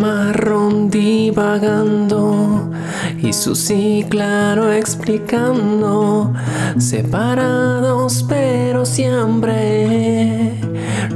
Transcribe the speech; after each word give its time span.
ron 0.00 0.88
divagando 0.88 2.70
y 3.18 3.32
Susi 3.34 4.06
claro 4.08 4.72
explicando, 4.72 6.32
separados 6.78 8.24
pero 8.26 8.86
siempre. 8.86 10.54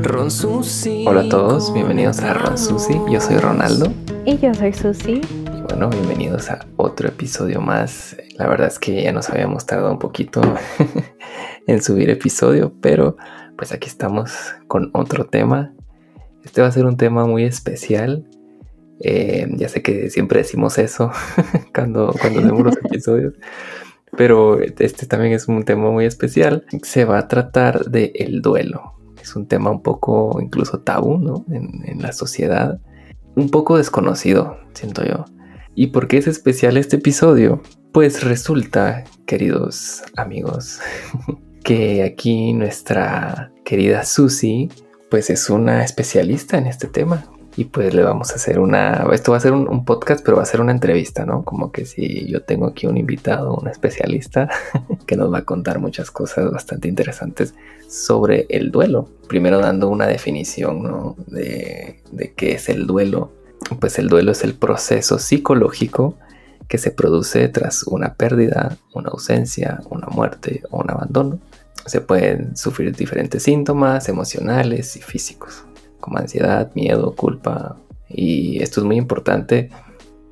Ron 0.03 0.31
Susi. 0.31 1.07
Hola 1.07 1.23
a 1.23 1.29
todos, 1.29 1.73
bienvenidos 1.73 2.21
a 2.21 2.35
Ron 2.35 2.59
Susi. 2.59 3.01
Yo 3.11 3.19
soy 3.19 3.39
Ronaldo. 3.39 3.93
Y 4.27 4.37
yo 4.39 4.53
soy 4.53 4.75
Susi. 4.75 5.23
Y 5.23 5.61
bueno, 5.63 5.89
bienvenidos 5.89 6.51
a 6.51 6.67
otro 6.77 7.09
episodio 7.09 7.63
más. 7.63 8.15
La 8.37 8.47
verdad 8.47 8.69
es 8.69 8.79
que 8.79 9.03
ya 9.03 9.13
nos 9.13 9.31
habíamos 9.31 9.65
tardado 9.65 9.91
un 9.91 9.99
poquito 9.99 10.43
en 11.67 11.83
subir 11.83 12.11
episodio, 12.11 12.75
pero 12.83 13.17
pues 13.57 13.73
aquí 13.73 13.89
estamos 13.89 14.33
con 14.69 14.91
otro 14.93 15.25
tema. 15.25 15.73
Este 16.45 16.61
va 16.61 16.69
a 16.69 16.73
ser 16.73 16.85
un 16.85 16.99
tema 16.99 17.25
muy 17.25 17.45
especial 17.45 18.29
eh, 19.01 19.47
ya 19.51 19.69
sé 19.69 19.83
que 19.83 20.11
siempre 20.11 20.41
decimos 20.41 20.79
eso 20.79 21.11
cuando, 21.75 22.15
cuando 22.21 22.41
hacemos 22.41 22.63
los 22.63 22.77
episodios, 22.79 23.35
pero 24.17 24.61
este 24.61 25.07
también 25.07 25.33
es 25.33 25.49
un 25.49 25.65
tema 25.65 25.91
muy 25.91 26.07
especial. 26.07 26.65
Se 26.83 27.05
va 27.05 27.19
a 27.19 27.29
tratar 27.29 27.87
de 27.87 28.13
el 28.15 28.41
duelo. 28.41 28.95
Es 29.21 29.37
un 29.37 29.47
tema 29.47 29.71
un 29.71 29.83
poco 29.83 30.39
incluso 30.41 30.81
tabú, 30.81 31.19
¿no? 31.19 31.45
En, 31.51 31.83
en 31.85 32.01
la 32.01 32.13
sociedad. 32.13 32.81
Un 33.35 33.51
poco 33.51 33.77
desconocido, 33.77 34.57
siento 34.73 35.05
yo. 35.05 35.25
¿Y 35.75 35.89
por 35.89 36.09
qué 36.09 36.19
es 36.19 36.27
especial 36.27 36.79
este 36.79 36.97
episodio? 36.97 37.61
Pues 37.93 38.25
resulta, 38.25 39.05
queridos 39.27 40.03
amigos, 40.17 40.81
que 41.65 42.03
aquí 42.03 42.55
nuestra 42.55 43.53
querida 43.65 44.05
Susi, 44.05 44.71
pues 45.11 45.29
es 45.29 45.51
una 45.51 45.85
especialista 45.85 46.57
en 46.57 46.67
este 46.67 46.87
tema 46.87 47.27
y 47.57 47.65
pues 47.65 47.95
le 47.95 48.03
vamos 48.03 48.33
a 48.33 48.35
hacer 48.35 48.59
una, 48.59 49.07
esto 49.13 49.33
va 49.33 49.39
a 49.39 49.41
ser 49.41 49.53
un, 49.53 49.85
podcast, 49.87 50.23
pero 50.23 50.37
va 50.37 50.43
a 50.43 50.47
ser 50.47 50.61
una 50.61 50.73
entrevista, 50.73 51.25
¿no? 51.25 51.43
Como 51.43 51.73
que 51.73 51.87
si 51.87 52.27
yo 52.31 52.43
tengo 52.43 52.67
aquí 52.67 52.87
un 52.87 52.99
invitado, 52.99 53.57
un 53.57 53.67
especialista, 53.69 54.51
que 55.07 55.17
nos 55.17 55.33
va 55.33 55.39
a 55.39 55.45
contar 55.45 55.79
muchas 55.79 56.11
cosas 56.11 56.51
bastante 56.51 56.87
interesantes 56.87 57.55
sobre 57.89 58.47
el 58.51 58.71
duelo. 58.71 59.09
Primero 59.27 59.59
dando 59.59 59.89
una 59.89 60.07
definición, 60.07 60.83
¿no? 60.83 61.17
De, 61.27 62.03
de 62.13 62.35
qué 62.35 62.53
es 62.53 62.69
el 62.69 62.87
duelo. 62.87 63.33
Pues 63.81 63.99
el 63.99 64.09
duelo 64.09 64.33
es 64.33 64.45
el 64.45 64.55
proceso 64.55 65.19
psicológico 65.19 66.19
que 66.69 66.77
se 66.77 66.91
produce 66.91 67.49
tras 67.49 67.85
una 67.85 68.15
pérdida, 68.15 68.77
una 68.93 69.09
ausencia, 69.09 69.81
una 69.89 70.09
muerte 70.09 70.63
o 70.71 70.83
un 70.83 70.91
abandono. 70.91 71.39
Se 71.87 72.03
pueden 72.03 72.55
sufrir 72.55 72.95
diferentes 72.95 73.45
síntomas 73.45 74.11
emocionales 74.11 74.97
y 74.97 75.01
físicos 75.01 75.65
como 76.07 76.19
ansiedad, 76.19 76.71
miedo, 76.75 77.15
culpa. 77.17 77.77
Y 78.09 78.63
esto 78.63 78.81
es 78.81 78.87
muy 78.87 78.97
importante 78.97 79.71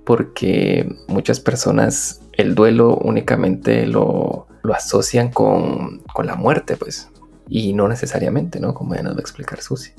porque 0.04 0.88
muchas 1.08 1.40
personas 1.40 2.20
el 2.34 2.54
duelo 2.54 2.96
únicamente 2.96 3.88
lo, 3.88 4.46
asocian 4.72 5.32
con, 5.32 6.04
la 6.22 6.36
muerte, 6.36 6.76
pues. 6.76 7.10
Y 7.48 7.72
no 7.72 7.88
necesariamente, 7.88 8.60
¿no? 8.60 8.72
Como 8.72 8.94
ya 8.94 9.02
nos 9.02 9.14
va 9.14 9.18
a 9.18 9.20
explicar 9.20 9.60
Susi. 9.60 9.90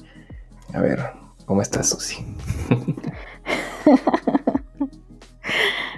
A 0.73 0.79
ver, 0.79 1.11
¿cómo 1.45 1.61
estás, 1.61 1.89
Susi? 1.89 2.25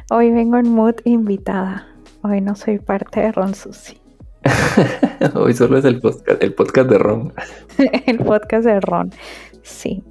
Hoy 0.10 0.32
vengo 0.32 0.58
en 0.58 0.72
mood 0.72 0.96
invitada. 1.04 1.88
Hoy 2.24 2.42
no 2.42 2.56
soy 2.56 2.80
parte 2.80 3.20
de 3.20 3.32
Ron 3.32 3.54
Susi. 3.54 4.00
Hoy 5.36 5.54
solo 5.54 5.78
es 5.78 5.86
el 5.86 6.00
podcast, 6.00 6.42
el 6.42 6.54
podcast 6.54 6.90
de 6.90 6.98
Ron. 6.98 7.34
el 8.06 8.18
podcast 8.20 8.66
de 8.66 8.80
Ron. 8.80 9.12
Sí, 9.68 10.02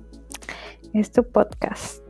es 0.92 1.10
tu 1.10 1.24
podcast. 1.24 2.02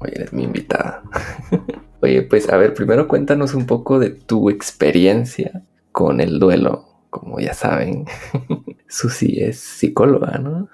Oye, 0.00 0.12
eres 0.14 0.32
mi 0.32 0.44
invitada. 0.44 1.02
Oye, 2.02 2.22
pues 2.22 2.50
a 2.50 2.56
ver, 2.58 2.74
primero 2.74 3.08
cuéntanos 3.08 3.54
un 3.54 3.66
poco 3.66 3.98
de 3.98 4.10
tu 4.10 4.50
experiencia 4.50 5.62
con 5.90 6.20
el 6.20 6.38
duelo. 6.38 6.84
Como 7.08 7.40
ya 7.40 7.54
saben, 7.54 8.04
Susi 8.88 9.42
es 9.42 9.58
psicóloga, 9.58 10.38
¿no? 10.38 10.68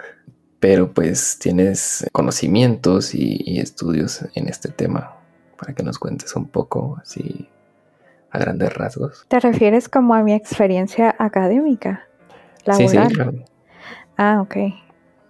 Pero 0.59 0.93
pues 0.93 1.39
tienes 1.39 2.05
conocimientos 2.11 3.15
y, 3.15 3.61
estudios 3.61 4.25
en 4.34 4.49
este 4.49 4.71
tema 4.71 5.17
para 5.57 5.73
que 5.73 5.84
nos 5.84 6.01
cuentes 6.01 6.34
un 6.34 6.49
poco 6.49 6.99
así 7.01 7.49
a 8.31 8.41
grandes 8.41 8.75
rasgos. 8.75 9.25
¿Te 9.28 9.39
refieres 9.39 9.89
como 9.89 10.15
a 10.15 10.25
mi 10.25 10.34
experiencia 10.34 11.15
académica? 11.17 12.09
Sí, 12.73 12.89
sí, 12.89 12.97
claro. 12.97 13.34
Ah, 14.17 14.41
ok 14.43 14.57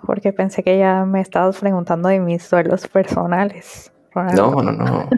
porque 0.06 0.32
pensé 0.32 0.62
que 0.62 0.78
ya 0.78 1.04
me 1.04 1.20
estabas 1.20 1.58
preguntando 1.58 2.08
de 2.08 2.20
mis 2.20 2.48
duelos 2.48 2.88
personales. 2.88 3.92
No, 4.34 4.62
no, 4.62 4.72
no. 4.72 5.08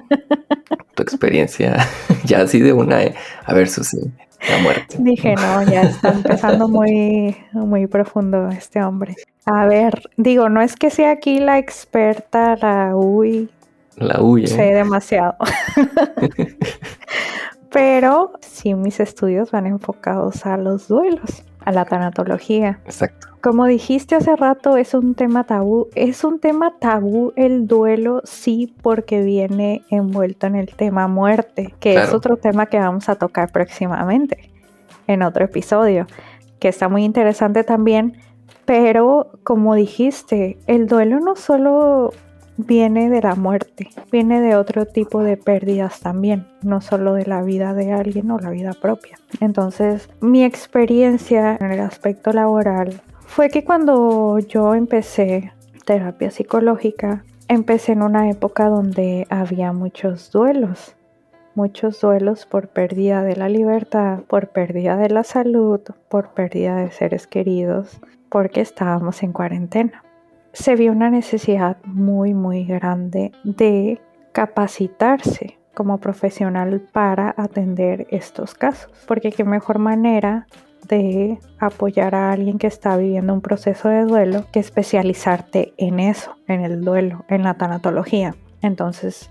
tu 0.94 1.02
experiencia, 1.02 1.76
ya 2.24 2.42
así 2.42 2.60
de 2.60 2.72
una, 2.72 3.02
eh, 3.02 3.14
a 3.44 3.54
ver, 3.54 3.68
Susi, 3.68 3.98
la 4.48 4.58
muerte. 4.58 4.96
Dije, 4.98 5.34
no, 5.36 5.62
ya 5.62 5.82
está 5.82 6.12
empezando 6.12 6.68
muy, 6.68 7.36
muy 7.52 7.86
profundo 7.86 8.48
este 8.48 8.82
hombre. 8.82 9.16
A 9.46 9.66
ver, 9.66 10.10
digo, 10.16 10.48
no 10.48 10.60
es 10.60 10.76
que 10.76 10.90
sea 10.90 11.12
aquí 11.12 11.40
la 11.40 11.58
experta, 11.58 12.56
la 12.56 12.94
UI. 12.94 13.48
La 13.96 14.20
UI. 14.20 14.44
¿eh? 14.44 14.48
Sé 14.48 14.62
demasiado. 14.74 15.34
Pero 17.70 18.32
sí 18.40 18.74
mis 18.74 19.00
estudios 19.00 19.50
van 19.50 19.66
enfocados 19.66 20.44
a 20.44 20.56
los 20.56 20.88
duelos, 20.88 21.44
a 21.64 21.72
la 21.72 21.84
tanatología. 21.84 22.80
Exacto. 22.84 23.28
Como 23.40 23.64
dijiste 23.64 24.16
hace 24.16 24.36
rato, 24.36 24.76
es 24.76 24.92
un 24.92 25.14
tema 25.14 25.44
tabú. 25.44 25.88
Es 25.94 26.24
un 26.24 26.40
tema 26.40 26.74
tabú 26.78 27.32
el 27.36 27.66
duelo, 27.66 28.20
sí, 28.24 28.74
porque 28.82 29.22
viene 29.22 29.82
envuelto 29.88 30.46
en 30.46 30.56
el 30.56 30.68
tema 30.74 31.08
muerte, 31.08 31.74
que 31.80 31.94
es 31.94 32.12
otro 32.12 32.36
tema 32.36 32.66
que 32.66 32.78
vamos 32.78 33.08
a 33.08 33.14
tocar 33.14 33.50
próximamente 33.50 34.50
en 35.06 35.22
otro 35.22 35.46
episodio, 35.46 36.06
que 36.58 36.68
está 36.68 36.90
muy 36.90 37.02
interesante 37.02 37.64
también. 37.64 38.18
Pero 38.66 39.30
como 39.42 39.74
dijiste, 39.74 40.58
el 40.66 40.86
duelo 40.86 41.18
no 41.18 41.34
solo 41.34 42.12
viene 42.58 43.08
de 43.08 43.22
la 43.22 43.36
muerte, 43.36 43.88
viene 44.12 44.42
de 44.42 44.54
otro 44.54 44.84
tipo 44.84 45.22
de 45.22 45.38
pérdidas 45.38 46.00
también, 46.00 46.46
no 46.62 46.82
solo 46.82 47.14
de 47.14 47.24
la 47.24 47.42
vida 47.42 47.72
de 47.72 47.92
alguien 47.92 48.30
o 48.30 48.38
la 48.38 48.50
vida 48.50 48.72
propia. 48.74 49.16
Entonces, 49.40 50.10
mi 50.20 50.44
experiencia 50.44 51.56
en 51.58 51.72
el 51.72 51.80
aspecto 51.80 52.32
laboral 52.32 53.00
fue 53.30 53.48
que 53.48 53.62
cuando 53.62 54.40
yo 54.40 54.74
empecé 54.74 55.52
terapia 55.84 56.32
psicológica, 56.32 57.24
empecé 57.46 57.92
en 57.92 58.02
una 58.02 58.28
época 58.28 58.68
donde 58.68 59.28
había 59.30 59.72
muchos 59.72 60.32
duelos, 60.32 60.96
muchos 61.54 62.00
duelos 62.00 62.44
por 62.44 62.70
pérdida 62.70 63.22
de 63.22 63.36
la 63.36 63.48
libertad, 63.48 64.18
por 64.26 64.48
pérdida 64.48 64.96
de 64.96 65.10
la 65.10 65.22
salud, 65.22 65.80
por 66.08 66.30
pérdida 66.30 66.78
de 66.78 66.90
seres 66.90 67.28
queridos, 67.28 68.00
porque 68.28 68.60
estábamos 68.60 69.22
en 69.22 69.32
cuarentena. 69.32 70.02
Se 70.52 70.74
vio 70.74 70.90
una 70.90 71.08
necesidad 71.08 71.76
muy, 71.84 72.34
muy 72.34 72.64
grande 72.64 73.30
de 73.44 74.00
capacitarse 74.32 75.56
como 75.72 75.98
profesional 75.98 76.80
para 76.92 77.32
atender 77.38 78.08
estos 78.10 78.54
casos, 78.54 78.90
porque 79.06 79.30
qué 79.30 79.44
mejor 79.44 79.78
manera 79.78 80.48
de 80.88 81.38
apoyar 81.58 82.14
a 82.14 82.32
alguien 82.32 82.58
que 82.58 82.66
está 82.66 82.96
viviendo 82.96 83.32
un 83.32 83.40
proceso 83.40 83.88
de 83.88 84.04
duelo 84.04 84.46
que 84.52 84.60
especializarte 84.60 85.72
en 85.76 86.00
eso, 86.00 86.36
en 86.46 86.62
el 86.62 86.82
duelo, 86.82 87.24
en 87.28 87.42
la 87.42 87.54
tanatología. 87.54 88.34
Entonces 88.62 89.30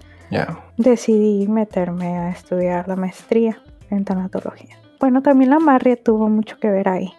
decidí 0.77 1.47
meterme 1.47 2.17
a 2.17 2.29
estudiar 2.29 2.87
la 2.87 2.95
maestría 2.95 3.61
en 3.89 4.05
tanatología. 4.05 4.77
Bueno, 4.99 5.21
también 5.21 5.49
la 5.49 5.59
Marria 5.59 5.95
tuvo 5.95 6.29
mucho 6.29 6.57
que 6.59 6.69
ver 6.69 6.89
ahí. 6.89 7.13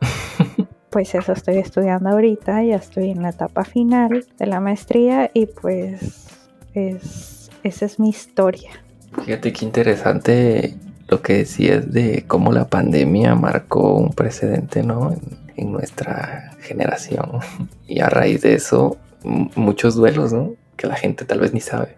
pues 0.90 1.14
eso 1.14 1.32
estoy 1.32 1.58
estudiando 1.58 2.10
ahorita, 2.10 2.62
ya 2.62 2.76
estoy 2.76 3.10
en 3.10 3.22
la 3.22 3.30
etapa 3.30 3.64
final 3.64 4.26
de 4.38 4.46
la 4.46 4.60
maestría 4.60 5.30
y 5.32 5.46
pues 5.46 6.26
es, 6.74 7.50
esa 7.62 7.86
es 7.86 8.00
mi 8.00 8.10
historia. 8.10 8.70
Fíjate 9.24 9.52
qué 9.52 9.64
interesante 9.64 10.76
lo 11.10 11.22
que 11.22 11.38
decías 11.38 11.92
de 11.92 12.24
cómo 12.26 12.52
la 12.52 12.68
pandemia 12.68 13.34
marcó 13.34 13.94
un 13.94 14.12
precedente, 14.12 14.82
¿no? 14.82 15.12
En, 15.12 15.72
nuestra 15.72 16.52
generación. 16.60 17.40
Y 17.86 18.00
a 18.00 18.08
raíz 18.08 18.40
de 18.40 18.54
eso, 18.54 18.96
muchos 19.56 19.94
duelos, 19.94 20.32
¿no? 20.32 20.54
Que 20.76 20.86
la 20.86 20.94
gente 20.94 21.26
tal 21.26 21.40
vez 21.40 21.52
ni 21.52 21.60
sabe. 21.60 21.96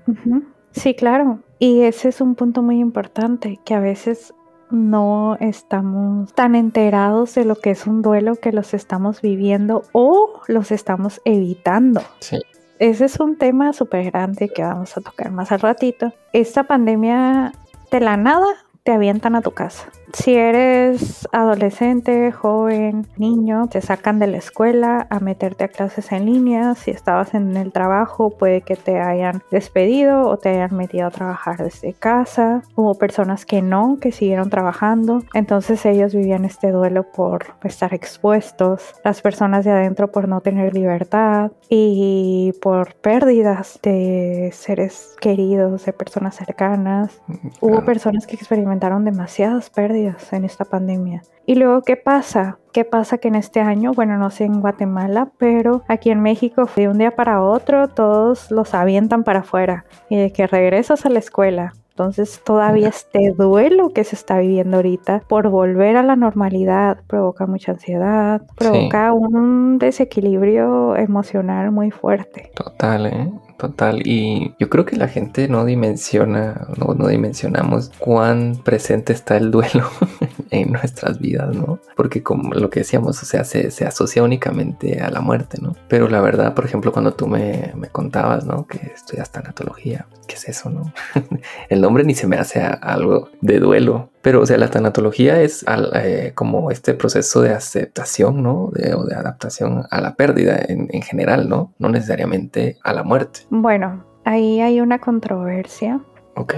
Sí, 0.73 0.95
claro. 0.95 1.39
Y 1.61 1.83
ese 1.83 2.09
es 2.09 2.21
un 2.21 2.35
punto 2.35 2.63
muy 2.63 2.81
importante, 2.81 3.61
que 3.65 3.75
a 3.75 3.79
veces 3.79 4.35
no 4.71 5.37
estamos 5.39 6.33
tan 6.33 6.57
enterados 6.57 7.35
de 7.35 7.45
lo 7.45 7.57
que 7.57 7.71
es 7.71 7.87
un 7.87 8.03
duelo 8.03 8.37
que 8.37 8.51
los 8.53 8.75
estamos 8.75 9.21
viviendo 9.21 9.85
o 9.93 10.41
los 10.49 10.73
estamos 10.73 11.21
evitando. 11.25 12.01
Sí. 12.19 12.41
Ese 12.79 13.05
es 13.05 13.21
un 13.21 13.37
tema 13.37 13.73
súper 13.75 14.11
grande 14.11 14.49
que 14.49 14.63
vamos 14.63 14.97
a 14.97 15.03
tocar 15.03 15.31
más 15.31 15.53
al 15.53 15.61
ratito. 15.61 16.13
Esta 16.33 16.65
pandemia 16.65 17.53
de 17.93 18.01
la 18.01 18.17
nada 18.17 18.49
te 18.85 18.93
avientan 18.93 19.37
a 19.37 19.43
tu 19.43 19.53
casa. 19.53 19.91
Si 20.13 20.35
eres 20.35 21.27
adolescente, 21.33 22.33
joven, 22.33 23.07
niño, 23.17 23.69
te 23.69 23.81
sacan 23.81 24.19
de 24.19 24.27
la 24.27 24.37
escuela 24.37 25.07
a 25.09 25.21
meterte 25.21 25.65
a 25.65 25.69
clases 25.69 26.13
en 26.13 26.27
línea. 26.27 26.75
Si 26.75 26.91
estabas 26.91 27.33
en 27.33 27.57
el 27.57 27.73
trabajo, 27.73 28.31
puede 28.31 28.61
que 28.61 28.77
te 28.77 29.01
hayan 29.01 29.43
despedido 29.51 30.29
o 30.29 30.37
te 30.37 30.51
hayan 30.51 30.77
metido 30.77 31.07
a 31.07 31.11
trabajar 31.11 31.65
desde 31.65 31.95
casa. 31.95 32.63
Hubo 32.75 32.95
personas 32.95 33.47
que 33.47 33.63
no, 33.63 33.99
que 34.01 34.13
siguieron 34.13 34.51
trabajando. 34.51 35.23
Entonces 35.33 35.87
ellos 35.87 36.15
vivían 36.15 36.45
este 36.45 36.73
duelo 36.73 37.05
por 37.05 37.55
estar 37.63 37.95
expuestos. 37.95 38.95
Las 39.05 39.23
personas 39.23 39.65
de 39.65 39.71
adentro 39.71 40.11
por 40.11 40.29
no 40.29 40.41
tener 40.41 40.75
libertad 40.75 41.53
y 41.71 42.53
por 42.61 42.97
pérdidas 42.97 43.79
de 43.83 44.51
seres 44.53 45.17
queridos, 45.21 45.87
de 45.87 45.93
personas 45.93 46.35
cercanas. 46.37 47.23
Mm, 47.29 47.49
Hubo 47.61 47.85
personas 47.85 48.27
que 48.27 48.37
experimentaron 48.37 48.72
demasiadas 48.81 49.71
pérdidas 49.71 50.33
en 50.33 50.45
esta 50.45 50.65
pandemia. 50.65 51.23
Y 51.47 51.57
luego, 51.57 51.83
¿qué 51.83 51.97
pasa? 51.97 52.59
¿Qué 52.73 52.85
pasa 52.85 53.19
que 53.19 53.29
en 53.29 53.35
este 53.35 53.61
año, 53.61 53.93
bueno, 53.93 54.17
no 54.17 54.31
sé 54.31 54.45
en 54.45 54.61
Guatemala, 54.61 55.31
pero 55.39 55.83
aquí 55.89 56.11
en 56.11 56.21
México 56.21 56.69
de 56.77 56.89
un 56.89 56.99
día 56.99 57.17
para 57.17 57.43
otro 57.43 57.89
todos 57.89 58.51
los 58.51 58.75
avientan 58.75 59.25
para 59.25 59.41
afuera 59.41 59.85
y 60.09 60.17
de 60.17 60.33
que 60.33 60.47
regresas 60.47 61.05
a 61.05 61.11
la 61.11 61.19
escuela, 61.19 61.73
entonces 61.93 62.41
todavía 62.43 62.89
este 62.89 63.35
duelo 63.37 63.91
que 63.91 64.05
se 64.05 64.17
está 64.17 64.39
viviendo 64.39 64.79
ahorita 64.79 65.23
por 65.29 65.51
volver 65.51 65.97
a 65.97 66.03
la 66.03 66.17
normalidad 66.17 66.99
provoca 67.07 67.47
mucha 67.47 67.73
ansiedad, 67.73 68.41
provoca 68.57 69.13
un 69.13 69.79
desequilibrio 69.79 70.97
emocional 70.97 71.71
muy 71.71 71.91
fuerte. 71.91 72.51
Total, 72.55 73.07
¿eh? 73.07 73.31
Total, 73.63 74.05
y 74.05 74.57
yo 74.59 74.69
creo 74.69 74.85
que 74.85 74.97
la 74.97 75.07
gente 75.07 75.47
no 75.47 75.65
dimensiona, 75.65 76.67
no, 76.77 76.95
no 76.95 77.07
dimensionamos 77.07 77.93
cuán 77.97 78.57
presente 78.65 79.13
está 79.13 79.37
el 79.37 79.53
duelo 79.53 79.89
en 80.51 80.73
nuestras 80.73 81.21
vidas, 81.21 81.55
¿no? 81.55 81.79
Porque 81.95 82.25
como 82.25 82.55
lo 82.55 82.71
que 82.71 82.81
decíamos, 82.81 83.23
o 83.23 83.25
sea, 83.25 83.45
se, 83.45 83.71
se, 83.71 83.85
asocia 83.85 84.25
únicamente 84.25 85.01
a 85.01 85.11
la 85.13 85.21
muerte, 85.21 85.59
¿no? 85.63 85.77
Pero 85.87 86.09
la 86.09 86.21
verdad, 86.21 86.55
por 86.55 86.65
ejemplo, 86.65 86.91
cuando 86.91 87.15
tú 87.15 87.29
me, 87.29 87.73
me 87.77 87.87
contabas, 87.87 88.45
¿no? 88.45 88.67
Que 88.67 88.79
estudias 88.79 89.31
tanatología, 89.31 90.07
¿qué 90.33 90.39
es 90.39 90.49
eso, 90.49 90.71
no? 90.71 90.93
el 91.69 91.81
nombre 91.83 92.05
ni 92.05 92.15
se 92.15 92.27
me 92.27 92.39
hace 92.39 92.61
algo 92.63 93.29
de 93.43 93.59
duelo, 93.59 94.09
pero, 94.23 94.41
o 94.41 94.47
sea, 94.47 94.57
la 94.57 94.71
tanatología 94.71 95.43
es 95.43 95.65
eh, 95.95 96.33
como 96.35 96.71
este 96.71 96.95
proceso 96.95 97.43
de 97.43 97.53
aceptación, 97.53 98.43
¿no? 98.43 98.71
De, 98.73 98.95
o 98.95 99.05
de 99.05 99.15
adaptación 99.15 99.85
a 99.91 100.01
la 100.01 100.15
pérdida 100.15 100.59
en, 100.67 100.89
en, 100.91 101.03
general, 101.03 101.51
¿no? 101.51 101.75
No 101.79 101.91
necesariamente 101.91 102.79
a 102.83 102.95
la 102.95 103.03
muerte. 103.03 103.41
Bueno, 103.51 104.05
ahí 104.25 104.61
hay 104.61 104.81
una 104.81 105.01
controversia. 105.01 106.01
Ok. 106.37 106.55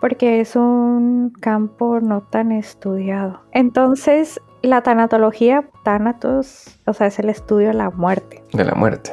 Porque 0.00 0.40
es 0.40 0.54
un 0.54 1.32
campo 1.40 2.00
no 2.00 2.22
tan 2.22 2.52
estudiado. 2.52 3.40
Entonces, 3.52 4.40
la 4.60 4.82
tanatología, 4.82 5.64
tanatos, 5.82 6.78
o 6.86 6.92
sea, 6.92 7.06
es 7.06 7.18
el 7.18 7.30
estudio 7.30 7.68
de 7.68 7.74
la 7.74 7.90
muerte. 7.90 8.42
De 8.52 8.64
la 8.64 8.74
muerte. 8.74 9.12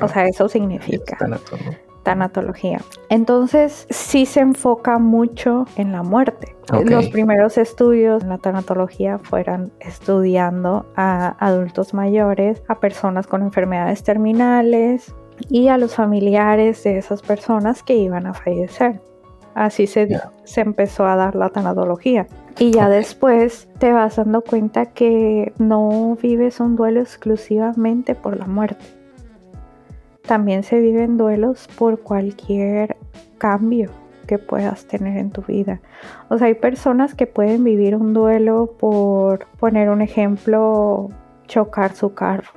O 0.00 0.08
sea, 0.08 0.26
eso 0.26 0.48
significa 0.48 1.18
tanatología. 2.04 2.80
Entonces 3.08 3.88
sí 3.90 4.26
se 4.26 4.40
enfoca 4.40 4.98
mucho 4.98 5.66
en 5.76 5.90
la 5.90 6.04
muerte. 6.04 6.54
Los 6.84 7.08
primeros 7.08 7.58
estudios 7.58 8.22
en 8.22 8.28
la 8.28 8.38
tanatología 8.38 9.18
fueron 9.18 9.72
estudiando 9.80 10.86
a 10.96 11.36
adultos 11.44 11.92
mayores, 11.92 12.62
a 12.68 12.78
personas 12.78 13.26
con 13.26 13.42
enfermedades 13.42 14.02
terminales 14.02 15.12
y 15.50 15.68
a 15.68 15.76
los 15.76 15.96
familiares 15.96 16.84
de 16.84 16.98
esas 16.98 17.20
personas 17.22 17.82
que 17.82 17.96
iban 17.96 18.26
a 18.26 18.34
fallecer. 18.34 19.00
Así 19.54 19.86
se, 19.86 20.08
se 20.44 20.60
empezó 20.62 21.06
a 21.06 21.16
dar 21.16 21.34
la 21.34 21.50
tanatología. 21.50 22.26
Y 22.58 22.70
ya 22.70 22.88
después 22.88 23.68
te 23.78 23.92
vas 23.92 24.16
dando 24.16 24.40
cuenta 24.40 24.86
que 24.86 25.52
no 25.58 26.16
vives 26.20 26.60
un 26.60 26.76
duelo 26.76 27.00
exclusivamente 27.00 28.14
por 28.14 28.36
la 28.38 28.46
muerte 28.46 28.84
también 30.26 30.62
se 30.62 30.78
viven 30.80 31.16
duelos 31.16 31.68
por 31.78 32.00
cualquier 32.00 32.96
cambio 33.38 33.90
que 34.26 34.38
puedas 34.38 34.86
tener 34.86 35.18
en 35.18 35.30
tu 35.30 35.42
vida. 35.42 35.80
O 36.28 36.38
sea, 36.38 36.46
hay 36.46 36.54
personas 36.54 37.14
que 37.14 37.26
pueden 37.26 37.62
vivir 37.62 37.94
un 37.96 38.14
duelo 38.14 38.74
por 38.78 39.46
poner 39.58 39.90
un 39.90 40.00
ejemplo, 40.00 41.08
chocar 41.46 41.94
su 41.94 42.14
carro. 42.14 42.50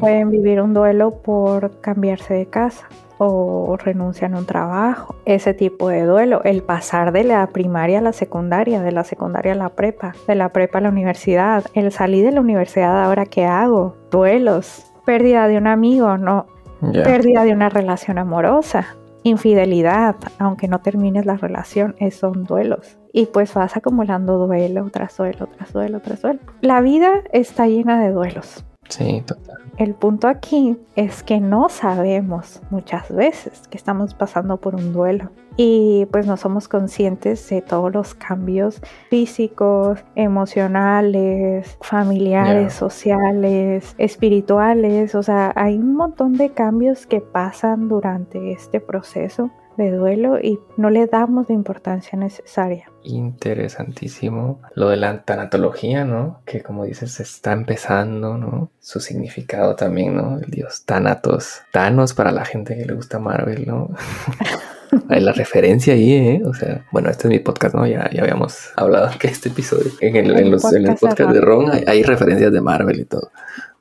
Pueden 0.00 0.30
vivir 0.30 0.60
un 0.60 0.72
duelo 0.72 1.16
por 1.22 1.80
cambiarse 1.80 2.34
de 2.34 2.46
casa 2.46 2.86
o 3.18 3.76
renunciar 3.76 4.32
a 4.32 4.38
un 4.38 4.46
trabajo. 4.46 5.14
Ese 5.26 5.52
tipo 5.52 5.88
de 5.88 6.04
duelo, 6.04 6.42
el 6.44 6.62
pasar 6.62 7.12
de 7.12 7.24
la 7.24 7.46
primaria 7.48 7.98
a 7.98 8.02
la 8.02 8.14
secundaria, 8.14 8.80
de 8.80 8.92
la 8.92 9.04
secundaria 9.04 9.52
a 9.52 9.56
la 9.56 9.68
prepa, 9.70 10.14
de 10.26 10.34
la 10.34 10.50
prepa 10.50 10.78
a 10.78 10.80
la 10.80 10.88
universidad, 10.88 11.64
el 11.74 11.92
salir 11.92 12.24
de 12.24 12.32
la 12.32 12.40
universidad 12.40 13.04
ahora 13.04 13.26
qué 13.26 13.44
hago, 13.44 13.96
duelos, 14.10 14.90
pérdida 15.04 15.48
de 15.48 15.58
un 15.58 15.66
amigo, 15.66 16.16
no, 16.16 16.46
pérdida 16.80 17.44
de 17.44 17.52
una 17.52 17.68
relación 17.68 18.18
amorosa, 18.18 18.96
infidelidad, 19.22 20.16
aunque 20.38 20.68
no 20.68 20.80
termines 20.80 21.26
la 21.26 21.36
relación, 21.36 21.94
son 22.10 22.44
duelos. 22.44 22.98
Y 23.12 23.26
pues 23.26 23.52
vas 23.54 23.76
acumulando 23.76 24.38
duelo 24.46 24.88
tras 24.90 25.16
duelo, 25.16 25.48
tras 25.48 25.72
duelo, 25.72 26.00
tras 26.00 26.22
duelo. 26.22 26.40
La 26.60 26.80
vida 26.80 27.22
está 27.32 27.66
llena 27.66 28.00
de 28.00 28.12
duelos. 28.12 28.64
Sí, 28.90 29.22
total. 29.26 29.56
El 29.78 29.94
punto 29.94 30.28
aquí 30.28 30.76
es 30.94 31.22
que 31.22 31.40
no 31.40 31.70
sabemos 31.70 32.60
muchas 32.70 33.10
veces 33.14 33.66
que 33.68 33.78
estamos 33.78 34.12
pasando 34.12 34.58
por 34.58 34.74
un 34.74 34.92
duelo 34.92 35.30
y 35.56 36.06
pues 36.12 36.26
no 36.26 36.36
somos 36.36 36.68
conscientes 36.68 37.48
de 37.48 37.62
todos 37.62 37.92
los 37.92 38.14
cambios 38.14 38.82
físicos, 39.08 40.04
emocionales, 40.16 41.78
familiares, 41.80 42.74
sociales, 42.74 43.94
espirituales, 43.96 45.14
o 45.14 45.22
sea, 45.22 45.52
hay 45.54 45.78
un 45.78 45.94
montón 45.94 46.34
de 46.34 46.50
cambios 46.50 47.06
que 47.06 47.20
pasan 47.20 47.88
durante 47.88 48.52
este 48.52 48.80
proceso 48.80 49.50
de 49.78 49.92
duelo 49.92 50.38
y 50.38 50.58
no 50.76 50.90
le 50.90 51.06
damos 51.06 51.48
la 51.48 51.54
importancia 51.54 52.18
necesaria. 52.18 52.89
Interesantísimo. 53.02 54.60
Lo 54.74 54.88
de 54.88 54.96
la 54.96 55.22
tanatología, 55.22 56.04
¿no? 56.04 56.40
Que 56.44 56.62
como 56.62 56.84
dices, 56.84 57.20
está 57.20 57.52
empezando, 57.52 58.36
¿no? 58.36 58.70
Su 58.80 59.00
significado 59.00 59.76
también, 59.76 60.16
¿no? 60.16 60.38
El 60.38 60.50
dios 60.50 60.84
Thanatos. 60.84 61.62
Thanos 61.72 62.14
para 62.14 62.30
la 62.30 62.44
gente 62.44 62.76
que 62.76 62.84
le 62.84 62.94
gusta 62.94 63.18
Marvel, 63.18 63.66
¿no? 63.66 63.90
Hay 65.08 65.20
la 65.20 65.32
referencia 65.32 65.94
ahí, 65.94 66.12
¿eh? 66.12 66.42
O 66.44 66.52
sea, 66.52 66.84
bueno, 66.90 67.10
este 67.10 67.28
es 67.28 67.30
mi 67.30 67.38
podcast, 67.38 67.74
¿no? 67.74 67.86
Ya, 67.86 68.10
ya 68.10 68.22
habíamos 68.22 68.72
hablado 68.76 69.10
que 69.18 69.28
este 69.28 69.48
episodio, 69.48 69.92
en 70.00 70.16
el, 70.16 70.50
los, 70.50 70.62
podcast, 70.62 71.32
de 71.32 71.40
Ron, 71.40 71.70
hay, 71.86 72.02
referencias 72.02 72.52
de 72.52 72.60
Marvel 72.60 73.00
y 73.00 73.04
todo. 73.04 73.30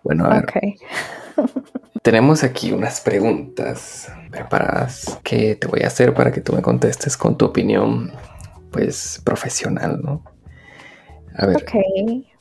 Bueno, 0.03 0.25
a 0.25 0.41
ver. 0.41 0.45
Tenemos 2.03 2.43
aquí 2.43 2.71
unas 2.71 3.01
preguntas 3.01 4.11
preparadas 4.31 5.19
que 5.23 5.55
te 5.55 5.67
voy 5.67 5.81
a 5.81 5.87
hacer 5.87 6.13
para 6.13 6.31
que 6.31 6.41
tú 6.41 6.53
me 6.53 6.61
contestes 6.61 7.17
con 7.17 7.37
tu 7.37 7.45
opinión, 7.45 8.11
pues, 8.71 9.21
profesional, 9.23 10.01
¿no? 10.03 10.23
A 11.35 11.45
ver. 11.45 11.57
Ok, 11.57 11.73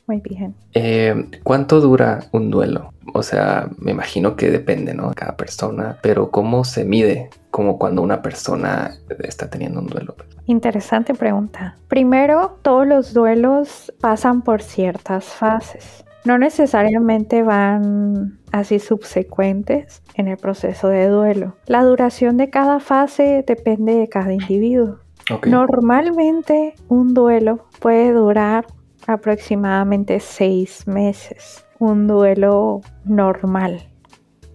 muy 0.06 0.20
bien. 0.20 0.54
Eh, 0.72 1.28
¿Cuánto 1.42 1.80
dura 1.80 2.24
un 2.32 2.50
duelo? 2.50 2.92
O 3.14 3.22
sea, 3.22 3.68
me 3.78 3.90
imagino 3.90 4.36
que 4.36 4.50
depende, 4.50 4.94
¿no? 4.94 5.12
Cada 5.14 5.36
persona, 5.36 5.98
pero 6.02 6.30
¿cómo 6.30 6.64
se 6.64 6.84
mide 6.84 7.30
como 7.50 7.78
cuando 7.78 8.02
una 8.02 8.22
persona 8.22 8.94
está 9.20 9.48
teniendo 9.50 9.80
un 9.80 9.86
duelo? 9.86 10.16
Interesante 10.46 11.14
pregunta. 11.14 11.76
Primero, 11.88 12.58
todos 12.62 12.86
los 12.86 13.12
duelos 13.12 13.92
pasan 14.00 14.42
por 14.42 14.62
ciertas 14.62 15.24
fases. 15.24 16.04
No 16.24 16.38
necesariamente 16.38 17.42
van 17.42 18.38
así 18.52 18.78
subsecuentes 18.78 20.02
en 20.14 20.28
el 20.28 20.36
proceso 20.36 20.88
de 20.88 21.08
duelo. 21.08 21.56
La 21.66 21.82
duración 21.84 22.36
de 22.36 22.50
cada 22.50 22.80
fase 22.80 23.44
depende 23.46 23.94
de 23.94 24.08
cada 24.08 24.32
individuo. 24.32 25.00
Normalmente 25.46 26.74
un 26.88 27.14
duelo 27.14 27.66
puede 27.80 28.12
durar 28.12 28.66
aproximadamente 29.06 30.20
seis 30.20 30.86
meses. 30.86 31.64
Un 31.78 32.06
duelo 32.06 32.80
normal. 33.04 33.88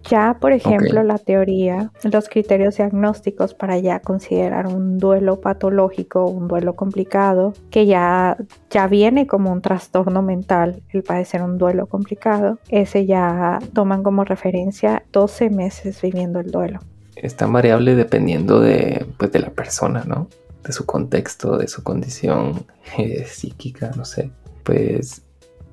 Ya, 0.08 0.36
por 0.38 0.52
ejemplo, 0.52 1.02
la 1.02 1.16
teoría, 1.16 1.90
los 2.02 2.28
criterios 2.28 2.76
diagnósticos 2.76 3.54
para 3.54 3.78
ya 3.78 4.00
considerar 4.00 4.66
un 4.66 4.98
duelo 4.98 5.40
patológico, 5.40 6.26
un 6.26 6.46
duelo 6.46 6.76
complicado, 6.76 7.54
que 7.70 7.86
ya, 7.86 8.36
ya 8.68 8.86
viene 8.86 9.26
como 9.26 9.50
un 9.50 9.62
trastorno 9.62 10.20
mental, 10.20 10.82
el 10.90 11.02
padecer 11.02 11.42
un 11.42 11.56
duelo 11.56 11.86
complicado, 11.86 12.58
ese 12.68 13.06
ya 13.06 13.58
toman 13.72 14.02
como 14.02 14.24
referencia 14.24 15.04
12 15.10 15.48
meses 15.48 16.02
viviendo 16.02 16.38
el 16.38 16.50
duelo. 16.50 16.80
Es 17.16 17.34
tan 17.36 17.50
variable 17.50 17.94
dependiendo 17.94 18.60
de, 18.60 19.06
pues, 19.16 19.32
de 19.32 19.38
la 19.38 19.50
persona, 19.50 20.04
¿no? 20.06 20.28
De 20.64 20.72
su 20.72 20.86
contexto, 20.86 21.58
de 21.58 21.68
su 21.68 21.82
condición 21.82 22.66
eh, 22.98 23.24
psíquica, 23.26 23.90
no 23.96 24.04
sé. 24.04 24.30
Pues, 24.62 25.22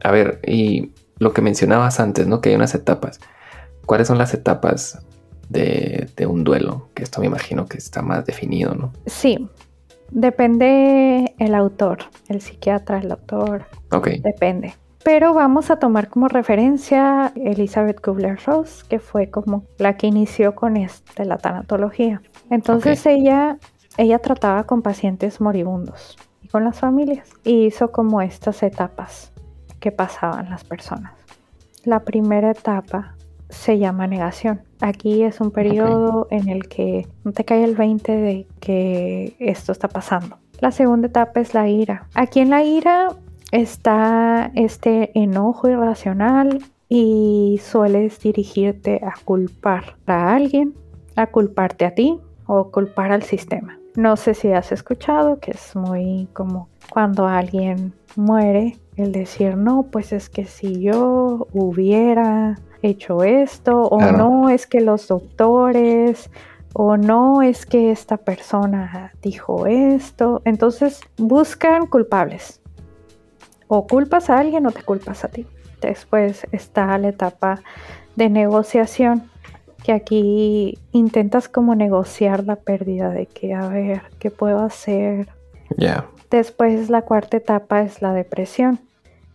a 0.04 0.12
ver, 0.12 0.40
y 0.46 0.92
lo 1.18 1.34
que 1.34 1.42
mencionabas 1.42 2.00
antes, 2.00 2.28
¿no? 2.28 2.42
Que 2.42 2.50
hay 2.50 2.56
unas 2.56 2.76
etapas 2.76 3.20
¿Cuáles 3.86 4.08
son 4.08 4.18
las 4.18 4.34
etapas 4.34 5.00
de, 5.50 6.08
un 6.28 6.44
duelo? 6.44 6.90
Que 6.94 7.04
esto 7.04 7.20
me 7.20 7.28
imagino 7.28 7.66
que 7.66 7.78
está 7.78 8.02
más 8.02 8.26
definido, 8.26 8.74
¿no? 8.74 8.94
Sí. 9.06 9.50
Depende 10.12 11.36
el 11.40 11.56
autor, 11.56 12.00
el 12.28 12.42
psiquiatra, 12.42 13.00
el 13.00 13.12
autor. 13.12 13.66
Ok. 13.92 14.10
Depende. 14.22 14.76
Pero 15.04 15.34
vamos 15.34 15.72
a 15.72 15.78
tomar 15.78 16.10
como 16.10 16.28
referencia 16.28 17.34
Elizabeth 17.36 18.00
Kubler-Ross, 18.02 18.84
que 18.84 19.00
fue 19.00 19.30
como 19.30 19.66
la 19.78 19.98
que 19.98 20.08
inició 20.08 20.54
con 20.54 20.78
este, 20.78 21.26
la 21.26 21.38
tanatología. 21.38 22.22
Entonces 22.50 23.06
ella, 23.06 23.58
ella 23.98 24.20
trataba 24.20 24.64
con 24.64 24.82
pacientes 24.82 25.42
moribundos 25.42 26.18
y 26.42 26.48
con 26.48 26.64
las 26.64 26.80
familias. 26.80 27.30
Y 27.44 27.66
hizo 27.66 27.92
como 27.92 28.22
estas 28.22 28.64
etapas 28.64 29.32
que 29.80 29.92
pasaban 29.92 30.50
las 30.50 30.64
personas. 30.64 31.14
La 31.84 32.02
primera 32.02 32.52
etapa 32.52 33.16
se 33.50 33.78
llama 33.80 34.08
negación. 34.08 34.62
Aquí 34.80 35.24
es 35.24 35.42
un 35.42 35.52
periodo 35.52 36.28
en 36.32 36.48
el 36.48 36.68
que 36.68 37.08
no 37.24 37.34
te 37.34 37.44
cae 37.44 37.64
el 37.64 37.76
20 37.76 38.12
de 38.12 38.48
que 38.60 39.36
esto 39.40 39.72
está 39.72 39.88
pasando. 39.88 40.38
La 40.60 40.72
segunda 40.72 41.08
etapa 41.08 41.40
es 41.40 41.54
la 41.54 41.68
ira. 41.68 42.08
Aquí 42.14 42.40
en 42.40 42.52
la 42.52 42.64
ira 42.64 43.10
está 43.52 44.52
este 44.56 45.12
enojo 45.20 45.68
irracional 45.70 46.64
y 46.88 47.60
sueles 47.64 48.20
dirigirte 48.20 49.02
a 49.04 49.14
culpar 49.26 49.98
a 50.06 50.34
alguien, 50.34 50.74
a 51.16 51.28
culparte 51.28 51.86
a 51.86 51.96
ti 51.96 52.20
o 52.46 52.72
culpar 52.72 53.12
al 53.12 53.24
sistema. 53.24 53.81
No 53.96 54.16
sé 54.16 54.34
si 54.34 54.52
has 54.52 54.72
escuchado 54.72 55.40
que 55.40 55.52
es 55.52 55.76
muy 55.76 56.28
como 56.34 56.70
cuando 56.90 57.28
alguien 57.28 57.94
muere, 58.16 58.78
el 58.96 59.12
decir, 59.12 59.58
no, 59.58 59.84
pues 59.84 60.14
es 60.14 60.30
que 60.30 60.46
si 60.46 60.82
yo 60.82 61.48
hubiera 61.54 62.58
hecho 62.82 63.24
esto, 63.24 63.84
o 63.84 64.00
no 64.12 64.50
es 64.50 64.68
que 64.68 64.82
los 64.82 65.08
doctores, 65.08 66.30
o 66.74 66.98
no 66.98 67.42
es 67.42 67.66
que 67.66 67.92
esta 67.92 68.18
persona 68.18 69.12
dijo 69.22 69.66
esto. 69.68 70.42
Entonces 70.46 71.02
buscan 71.18 71.88
culpables. 71.88 72.62
O 73.68 73.88
culpas 73.88 74.30
a 74.30 74.40
alguien 74.40 74.66
o 74.66 74.72
te 74.72 74.84
culpas 74.84 75.24
a 75.24 75.30
ti. 75.30 75.46
Después 75.82 76.46
está 76.52 76.98
la 76.98 77.10
etapa 77.10 77.62
de 78.16 78.30
negociación, 78.30 79.31
que 79.84 79.94
aquí 79.94 80.78
intentas 80.92 81.50
como 81.50 81.76
negociar 81.76 82.44
la 82.44 82.56
pérdida 82.56 83.10
de 83.10 83.26
que, 83.26 83.54
a 83.54 83.68
ver, 83.68 84.02
¿qué 84.20 84.32
puedo 84.32 84.60
hacer? 84.60 85.30
Ya. 85.78 86.06
Después 86.30 86.90
la 86.90 87.02
cuarta 87.02 87.38
etapa 87.38 87.82
es 87.82 88.02
la 88.02 88.14
depresión. 88.14 88.80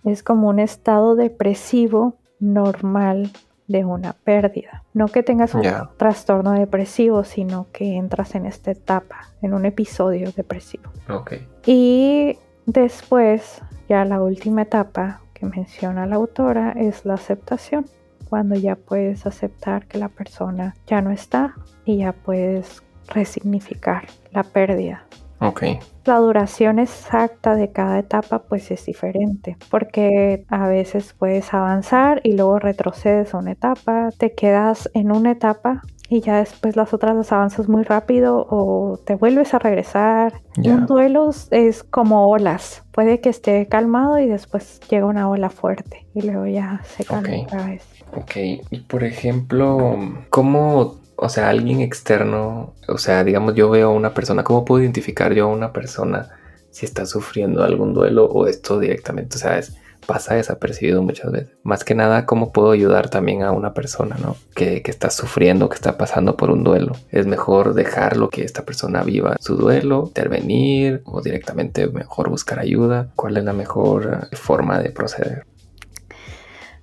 Es 0.04 0.22
como 0.22 0.48
un 0.48 0.58
estado 0.58 1.16
depresivo 1.16 2.14
normal 2.38 3.32
de 3.66 3.84
una 3.84 4.12
pérdida. 4.12 4.84
No 4.94 5.08
que 5.08 5.22
tengas 5.22 5.54
un 5.54 5.64
trastorno 5.96 6.52
depresivo, 6.52 7.24
sino 7.24 7.66
que 7.72 7.96
entras 7.96 8.34
en 8.34 8.46
esta 8.46 8.70
etapa, 8.70 9.32
en 9.42 9.54
un 9.54 9.66
episodio 9.66 10.30
depresivo. 10.32 10.90
Okay. 11.08 11.46
Y 11.66 12.38
después, 12.66 13.60
ya 13.88 14.04
la 14.04 14.22
última 14.22 14.62
etapa 14.62 15.20
que 15.34 15.46
menciona 15.46 16.06
la 16.06 16.16
autora 16.16 16.72
es 16.72 17.04
la 17.04 17.14
aceptación, 17.14 17.86
cuando 18.28 18.54
ya 18.54 18.76
puedes 18.76 19.26
aceptar 19.26 19.86
que 19.86 19.98
la 19.98 20.08
persona 20.08 20.74
ya 20.86 21.00
no 21.00 21.10
está 21.10 21.54
y 21.84 21.98
ya 21.98 22.12
puedes 22.12 22.82
resignificar 23.08 24.06
la 24.32 24.42
pérdida. 24.42 25.06
Okay. 25.38 25.78
La 26.06 26.16
duración 26.16 26.78
exacta 26.78 27.56
de 27.56 27.70
cada 27.70 27.98
etapa 27.98 28.38
pues 28.40 28.70
es 28.70 28.86
diferente 28.86 29.56
porque 29.70 30.46
a 30.48 30.66
veces 30.66 31.12
puedes 31.12 31.52
avanzar 31.52 32.20
y 32.24 32.32
luego 32.32 32.58
retrocedes 32.58 33.34
a 33.34 33.38
una 33.38 33.52
etapa, 33.52 34.08
te 34.16 34.32
quedas 34.34 34.90
en 34.94 35.12
una 35.12 35.32
etapa 35.32 35.82
y 36.08 36.20
ya 36.20 36.38
después 36.38 36.76
las 36.76 36.94
otras 36.94 37.16
las 37.16 37.32
avanzas 37.32 37.68
muy 37.68 37.82
rápido 37.82 38.46
o 38.48 38.98
te 39.04 39.14
vuelves 39.16 39.54
a 39.54 39.58
regresar. 39.58 40.40
Un 40.56 40.86
duelo 40.86 41.30
es 41.50 41.82
como 41.82 42.28
olas. 42.28 42.84
Puede 42.92 43.20
que 43.20 43.28
esté 43.28 43.66
calmado 43.66 44.18
y 44.18 44.26
después 44.26 44.80
llega 44.88 45.06
una 45.06 45.28
ola 45.28 45.50
fuerte 45.50 46.06
y 46.14 46.22
luego 46.22 46.46
ya 46.46 46.80
se 46.84 47.04
calma 47.04 47.42
otra 47.42 47.66
vez. 47.66 47.95
Ok, 48.16 48.36
y 48.70 48.80
por 48.80 49.04
ejemplo, 49.04 49.98
¿cómo 50.30 51.00
o 51.16 51.28
sea, 51.28 51.48
alguien 51.48 51.80
externo, 51.80 52.74
o 52.88 52.98
sea, 52.98 53.24
digamos, 53.24 53.54
yo 53.54 53.70
veo 53.70 53.88
a 53.88 53.92
una 53.92 54.14
persona, 54.14 54.44
¿cómo 54.44 54.64
puedo 54.64 54.82
identificar 54.82 55.32
yo 55.32 55.44
a 55.44 55.52
una 55.52 55.72
persona 55.72 56.28
si 56.70 56.84
está 56.84 57.06
sufriendo 57.06 57.64
algún 57.64 57.94
duelo 57.94 58.26
o 58.26 58.46
esto 58.46 58.78
directamente? 58.78 59.36
O 59.36 59.38
sea, 59.38 59.60
pasa 60.06 60.34
desapercibido 60.34 61.02
muchas 61.02 61.32
veces. 61.32 61.56
Más 61.62 61.84
que 61.84 61.94
nada, 61.94 62.26
¿cómo 62.26 62.52
puedo 62.52 62.70
ayudar 62.70 63.08
también 63.08 63.42
a 63.42 63.50
una 63.52 63.72
persona, 63.72 64.16
¿no? 64.22 64.36
Que, 64.54 64.82
que 64.82 64.90
está 64.90 65.10
sufriendo, 65.10 65.68
que 65.68 65.74
está 65.74 65.96
pasando 65.96 66.36
por 66.36 66.50
un 66.50 66.62
duelo. 66.62 66.92
Es 67.10 67.26
mejor 67.26 67.74
dejarlo 67.74 68.28
que 68.28 68.44
esta 68.44 68.64
persona 68.64 69.02
viva 69.02 69.36
su 69.40 69.56
duelo, 69.56 70.04
intervenir 70.06 71.02
o 71.06 71.22
directamente 71.22 71.88
mejor 71.88 72.28
buscar 72.28 72.60
ayuda. 72.60 73.08
¿Cuál 73.16 73.38
es 73.38 73.44
la 73.44 73.54
mejor 73.54 74.28
eh, 74.30 74.36
forma 74.36 74.78
de 74.78 74.90
proceder? 74.90 75.46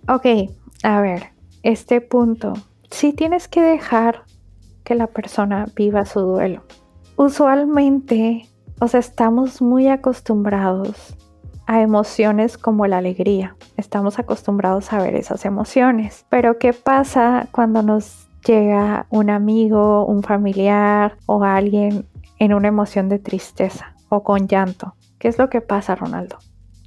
Ok, 0.10 0.26
a 0.84 1.02
ver, 1.02 1.32
este 1.64 2.02
punto 2.02 2.54
sí 2.92 3.14
tienes 3.14 3.48
que 3.48 3.62
dejar 3.62 4.24
que 4.84 4.96
la 4.96 5.08
persona 5.08 5.66
viva 5.76 6.06
su 6.06 6.20
duelo. 6.20 6.64
Usualmente, 7.16 8.50
o 8.80 8.88
sea, 8.88 9.00
estamos 9.00 9.62
muy 9.62 9.88
acostumbrados 9.88 11.16
a 11.66 11.82
emociones 11.82 12.58
como 12.58 12.86
la 12.86 12.98
alegría. 12.98 13.56
Estamos 13.78 14.20
acostumbrados 14.20 14.92
a 14.92 15.02
ver 15.02 15.16
esas 15.16 15.46
emociones. 15.46 16.26
Pero 16.30 16.60
¿qué 16.60 16.74
pasa 16.74 17.48
cuando 17.52 17.82
nos 17.82 18.28
llega 18.46 19.08
un 19.10 19.30
amigo, 19.30 20.06
un 20.06 20.22
familiar 20.22 21.18
o 21.26 21.44
alguien 21.44 22.06
en 22.40 22.54
una 22.54 22.68
emoción 22.68 23.08
de 23.08 23.20
tristeza 23.20 23.96
o 24.10 24.24
con 24.24 24.48
llanto? 24.48 24.96
¿Qué 25.18 25.30
es 25.30 25.38
lo 25.38 25.50
que 25.50 25.62
pasa, 25.62 25.96
Ronaldo? 25.96 26.40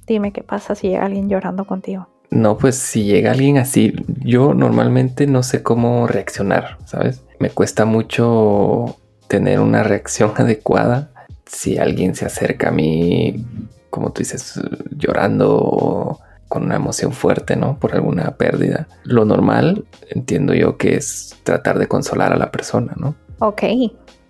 Dime 0.05 0.31
qué 0.31 0.43
pasa 0.43 0.75
si 0.75 0.89
llega 0.89 1.05
alguien 1.05 1.29
llorando 1.29 1.65
contigo. 1.65 2.09
No, 2.29 2.57
pues 2.57 2.75
si 2.75 3.03
llega 3.03 3.31
alguien 3.31 3.57
así, 3.57 3.93
yo 4.23 4.53
normalmente 4.53 5.27
no 5.27 5.43
sé 5.43 5.63
cómo 5.63 6.07
reaccionar, 6.07 6.77
¿sabes? 6.85 7.23
Me 7.39 7.49
cuesta 7.49 7.85
mucho 7.85 8.97
tener 9.27 9.59
una 9.59 9.83
reacción 9.83 10.33
adecuada 10.37 11.11
si 11.45 11.77
alguien 11.77 12.15
se 12.15 12.25
acerca 12.25 12.69
a 12.69 12.71
mí, 12.71 13.45
como 13.89 14.11
tú 14.11 14.19
dices, 14.19 14.59
llorando 14.91 15.57
o 15.57 16.19
con 16.49 16.63
una 16.63 16.75
emoción 16.75 17.11
fuerte, 17.11 17.55
¿no? 17.55 17.77
Por 17.77 17.93
alguna 17.93 18.35
pérdida. 18.37 18.87
Lo 19.03 19.25
normal, 19.25 19.85
entiendo 20.09 20.53
yo, 20.53 20.77
que 20.77 20.95
es 20.95 21.35
tratar 21.43 21.77
de 21.77 21.87
consolar 21.87 22.33
a 22.33 22.37
la 22.37 22.51
persona, 22.51 22.93
¿no? 22.97 23.15
Ok, 23.39 23.63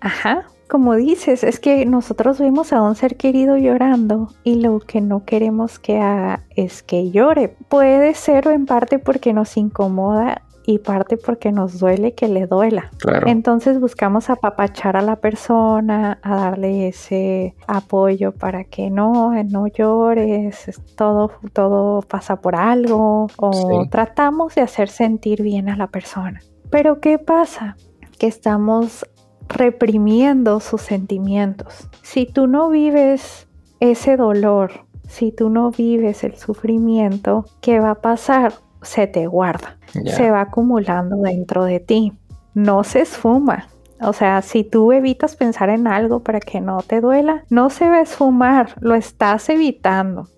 ajá 0.00 0.46
como 0.68 0.94
dices, 0.94 1.44
es 1.44 1.60
que 1.60 1.86
nosotros 1.86 2.38
vemos 2.38 2.72
a 2.72 2.82
un 2.82 2.94
ser 2.94 3.16
querido 3.16 3.56
llorando 3.56 4.28
y 4.44 4.56
lo 4.56 4.80
que 4.80 5.00
no 5.00 5.24
queremos 5.24 5.78
que 5.78 5.98
haga 6.00 6.44
es 6.54 6.82
que 6.82 7.10
llore. 7.10 7.56
Puede 7.68 8.14
ser 8.14 8.46
en 8.48 8.66
parte 8.66 8.98
porque 8.98 9.32
nos 9.32 9.56
incomoda 9.56 10.42
y 10.66 10.80
parte 10.80 11.16
porque 11.16 11.50
nos 11.50 11.78
duele 11.78 12.12
que 12.12 12.28
le 12.28 12.46
duela. 12.46 12.90
Entonces 13.24 13.80
buscamos 13.80 14.28
apapachar 14.28 14.98
a 14.98 15.00
la 15.00 15.16
persona, 15.16 16.18
a 16.22 16.36
darle 16.36 16.88
ese 16.88 17.54
apoyo 17.66 18.32
para 18.32 18.64
que 18.64 18.90
no, 18.90 19.32
no 19.44 19.66
llores, 19.68 20.70
todo, 20.94 21.30
todo 21.54 22.02
pasa 22.02 22.42
por 22.42 22.54
algo 22.54 23.28
o 23.38 23.86
tratamos 23.90 24.56
de 24.56 24.60
hacer 24.60 24.90
sentir 24.90 25.42
bien 25.42 25.70
a 25.70 25.76
la 25.76 25.86
persona. 25.86 26.42
Pero 26.68 27.00
¿qué 27.00 27.18
pasa? 27.18 27.78
Que 28.18 28.26
estamos 28.26 29.06
reprimiendo 29.48 30.60
sus 30.60 30.82
sentimientos. 30.82 31.88
Si 32.02 32.26
tú 32.26 32.46
no 32.46 32.68
vives 32.68 33.48
ese 33.80 34.16
dolor, 34.16 34.84
si 35.08 35.32
tú 35.32 35.48
no 35.48 35.70
vives 35.70 36.24
el 36.24 36.36
sufrimiento, 36.36 37.46
¿qué 37.60 37.80
va 37.80 37.92
a 37.92 38.00
pasar? 38.00 38.54
Se 38.82 39.06
te 39.06 39.26
guarda, 39.26 39.78
se 40.04 40.30
va 40.30 40.42
acumulando 40.42 41.16
dentro 41.16 41.64
de 41.64 41.80
ti, 41.80 42.12
no 42.54 42.84
se 42.84 43.00
esfuma. 43.00 43.68
O 44.00 44.12
sea, 44.12 44.42
si 44.42 44.62
tú 44.62 44.92
evitas 44.92 45.34
pensar 45.34 45.70
en 45.70 45.88
algo 45.88 46.20
para 46.20 46.38
que 46.38 46.60
no 46.60 46.82
te 46.82 47.00
duela, 47.00 47.44
no 47.50 47.70
se 47.70 47.88
va 47.88 47.96
a 47.96 48.02
esfumar, 48.02 48.74
lo 48.80 48.94
estás 48.94 49.48
evitando. 49.48 50.28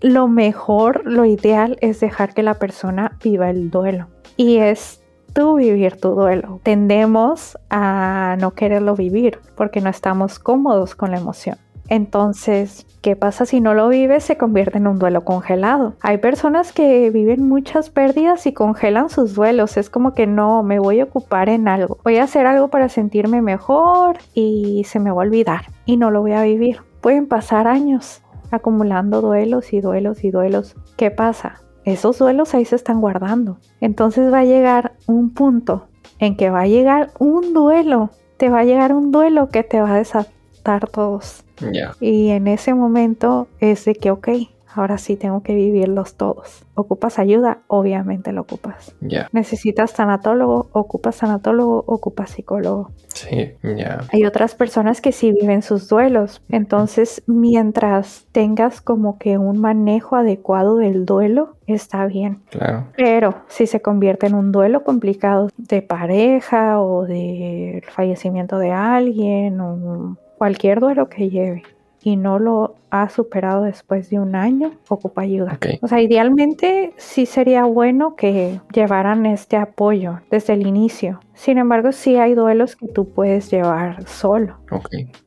Lo 0.00 0.26
mejor, 0.26 1.02
lo 1.04 1.24
ideal 1.24 1.78
es 1.80 2.00
dejar 2.00 2.34
que 2.34 2.42
la 2.42 2.54
persona 2.54 3.16
viva 3.22 3.50
el 3.50 3.70
duelo. 3.70 4.08
Y 4.36 4.56
es 4.56 5.03
tú 5.34 5.56
vivir 5.56 6.00
tu 6.00 6.14
duelo. 6.14 6.60
Tendemos 6.62 7.58
a 7.68 8.36
no 8.40 8.52
quererlo 8.52 8.96
vivir 8.96 9.38
porque 9.56 9.82
no 9.82 9.90
estamos 9.90 10.38
cómodos 10.38 10.94
con 10.94 11.10
la 11.10 11.18
emoción. 11.18 11.58
Entonces, 11.88 12.86
¿qué 13.02 13.14
pasa 13.14 13.44
si 13.44 13.60
no 13.60 13.74
lo 13.74 13.88
vives? 13.88 14.24
Se 14.24 14.38
convierte 14.38 14.78
en 14.78 14.86
un 14.86 14.98
duelo 14.98 15.24
congelado. 15.24 15.96
Hay 16.00 16.18
personas 16.18 16.72
que 16.72 17.10
viven 17.10 17.46
muchas 17.46 17.90
pérdidas 17.90 18.46
y 18.46 18.54
congelan 18.54 19.10
sus 19.10 19.34
duelos. 19.34 19.76
Es 19.76 19.90
como 19.90 20.14
que 20.14 20.26
no, 20.26 20.62
me 20.62 20.78
voy 20.78 21.00
a 21.00 21.04
ocupar 21.04 21.50
en 21.50 21.68
algo. 21.68 21.98
Voy 22.02 22.16
a 22.16 22.24
hacer 22.24 22.46
algo 22.46 22.68
para 22.68 22.88
sentirme 22.88 23.42
mejor 23.42 24.16
y 24.32 24.84
se 24.84 24.98
me 24.98 25.10
va 25.10 25.22
a 25.22 25.26
olvidar 25.26 25.66
y 25.84 25.98
no 25.98 26.10
lo 26.10 26.22
voy 26.22 26.32
a 26.32 26.42
vivir. 26.42 26.78
Pueden 27.02 27.26
pasar 27.26 27.68
años 27.68 28.22
acumulando 28.50 29.20
duelos 29.20 29.72
y 29.72 29.80
duelos 29.80 30.24
y 30.24 30.30
duelos. 30.30 30.76
¿Qué 30.96 31.10
pasa? 31.10 31.63
Esos 31.84 32.18
duelos 32.18 32.54
ahí 32.54 32.64
se 32.64 32.76
están 32.76 33.00
guardando. 33.00 33.58
Entonces 33.80 34.32
va 34.32 34.40
a 34.40 34.44
llegar 34.44 34.94
un 35.06 35.30
punto 35.30 35.88
en 36.18 36.36
que 36.36 36.50
va 36.50 36.62
a 36.62 36.66
llegar 36.66 37.12
un 37.18 37.52
duelo, 37.52 38.10
te 38.36 38.48
va 38.48 38.60
a 38.60 38.64
llegar 38.64 38.92
un 38.94 39.10
duelo 39.10 39.48
que 39.48 39.62
te 39.62 39.80
va 39.80 39.94
a 39.94 39.98
desatar 39.98 40.88
todos 40.90 41.44
Y 42.00 42.30
en 42.30 42.48
ese 42.48 42.74
momento 42.74 43.48
es 43.60 43.84
de 43.84 43.94
que, 43.94 44.10
ok, 44.10 44.28
ahora 44.74 44.98
sí 44.98 45.16
tengo 45.16 45.42
que 45.42 45.54
vivirlos 45.54 46.16
todos. 46.16 46.64
¿Ocupas 46.74 47.18
ayuda? 47.18 47.60
Obviamente 47.68 48.32
lo 48.32 48.42
ocupas. 48.42 48.94
Ya. 49.00 49.28
¿Necesitas 49.32 49.94
tanatólogo? 49.94 50.68
¿Ocupas 50.72 51.18
tanatólogo? 51.18 51.84
¿Ocupas 51.86 52.30
psicólogo? 52.30 52.90
Sí, 53.08 53.52
ya. 53.62 54.00
Hay 54.12 54.24
otras 54.24 54.54
personas 54.54 55.00
que 55.00 55.12
sí 55.12 55.32
viven 55.32 55.62
sus 55.62 55.88
duelos. 55.88 56.42
Entonces, 56.48 57.22
mientras 57.26 58.26
tengas 58.32 58.80
como 58.80 59.18
que 59.18 59.38
un 59.38 59.60
manejo 59.60 60.16
adecuado 60.16 60.76
del 60.76 61.06
duelo, 61.06 61.56
está 61.66 62.06
bien. 62.06 62.42
Claro. 62.50 62.88
Pero 62.96 63.34
si 63.48 63.66
se 63.66 63.80
convierte 63.80 64.26
en 64.26 64.34
un 64.34 64.52
duelo 64.52 64.84
complicado 64.84 65.48
de 65.56 65.82
pareja 65.82 66.80
o 66.80 67.04
de 67.04 67.82
fallecimiento 67.94 68.58
de 68.58 68.72
alguien 68.72 69.60
o 69.60 70.16
cualquier 70.36 70.80
duelo 70.80 71.08
que 71.08 71.30
lleve, 71.30 71.62
y 72.04 72.16
no 72.16 72.38
lo 72.38 72.74
ha 72.90 73.08
superado 73.08 73.64
después 73.64 74.10
de 74.10 74.20
un 74.20 74.36
año, 74.36 74.72
ocupa 74.88 75.22
ayuda. 75.22 75.58
O 75.80 75.88
sea, 75.88 76.00
idealmente 76.02 76.92
sí 76.98 77.24
sería 77.24 77.64
bueno 77.64 78.14
que 78.14 78.60
llevaran 78.72 79.24
este 79.24 79.56
apoyo 79.56 80.20
desde 80.30 80.52
el 80.52 80.66
inicio. 80.66 81.18
Sin 81.34 81.56
embargo, 81.58 81.92
sí 81.92 82.16
hay 82.16 82.34
duelos 82.34 82.76
que 82.76 82.86
tú 82.86 83.08
puedes 83.08 83.50
llevar 83.50 84.06
solo. 84.06 84.58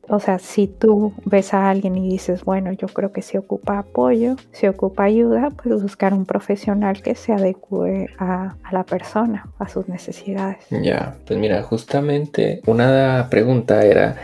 O 0.08 0.20
sea, 0.20 0.38
si 0.38 0.68
tú 0.68 1.12
ves 1.24 1.52
a 1.52 1.68
alguien 1.68 1.96
y 1.96 2.08
dices, 2.08 2.44
bueno, 2.44 2.72
yo 2.72 2.86
creo 2.86 3.12
que 3.12 3.22
sí 3.22 3.36
ocupa 3.36 3.80
apoyo, 3.80 4.36
si 4.52 4.68
ocupa 4.68 5.02
ayuda, 5.02 5.50
pues 5.62 5.82
buscar 5.82 6.14
un 6.14 6.24
profesional 6.24 7.02
que 7.02 7.16
se 7.16 7.32
adecue 7.32 8.06
a, 8.18 8.54
a 8.62 8.72
la 8.72 8.84
persona, 8.84 9.48
a 9.58 9.68
sus 9.68 9.88
necesidades. 9.88 10.64
Ya, 10.70 11.16
pues 11.26 11.38
mira, 11.38 11.62
justamente 11.64 12.62
una 12.66 13.26
pregunta 13.28 13.84
era 13.84 14.16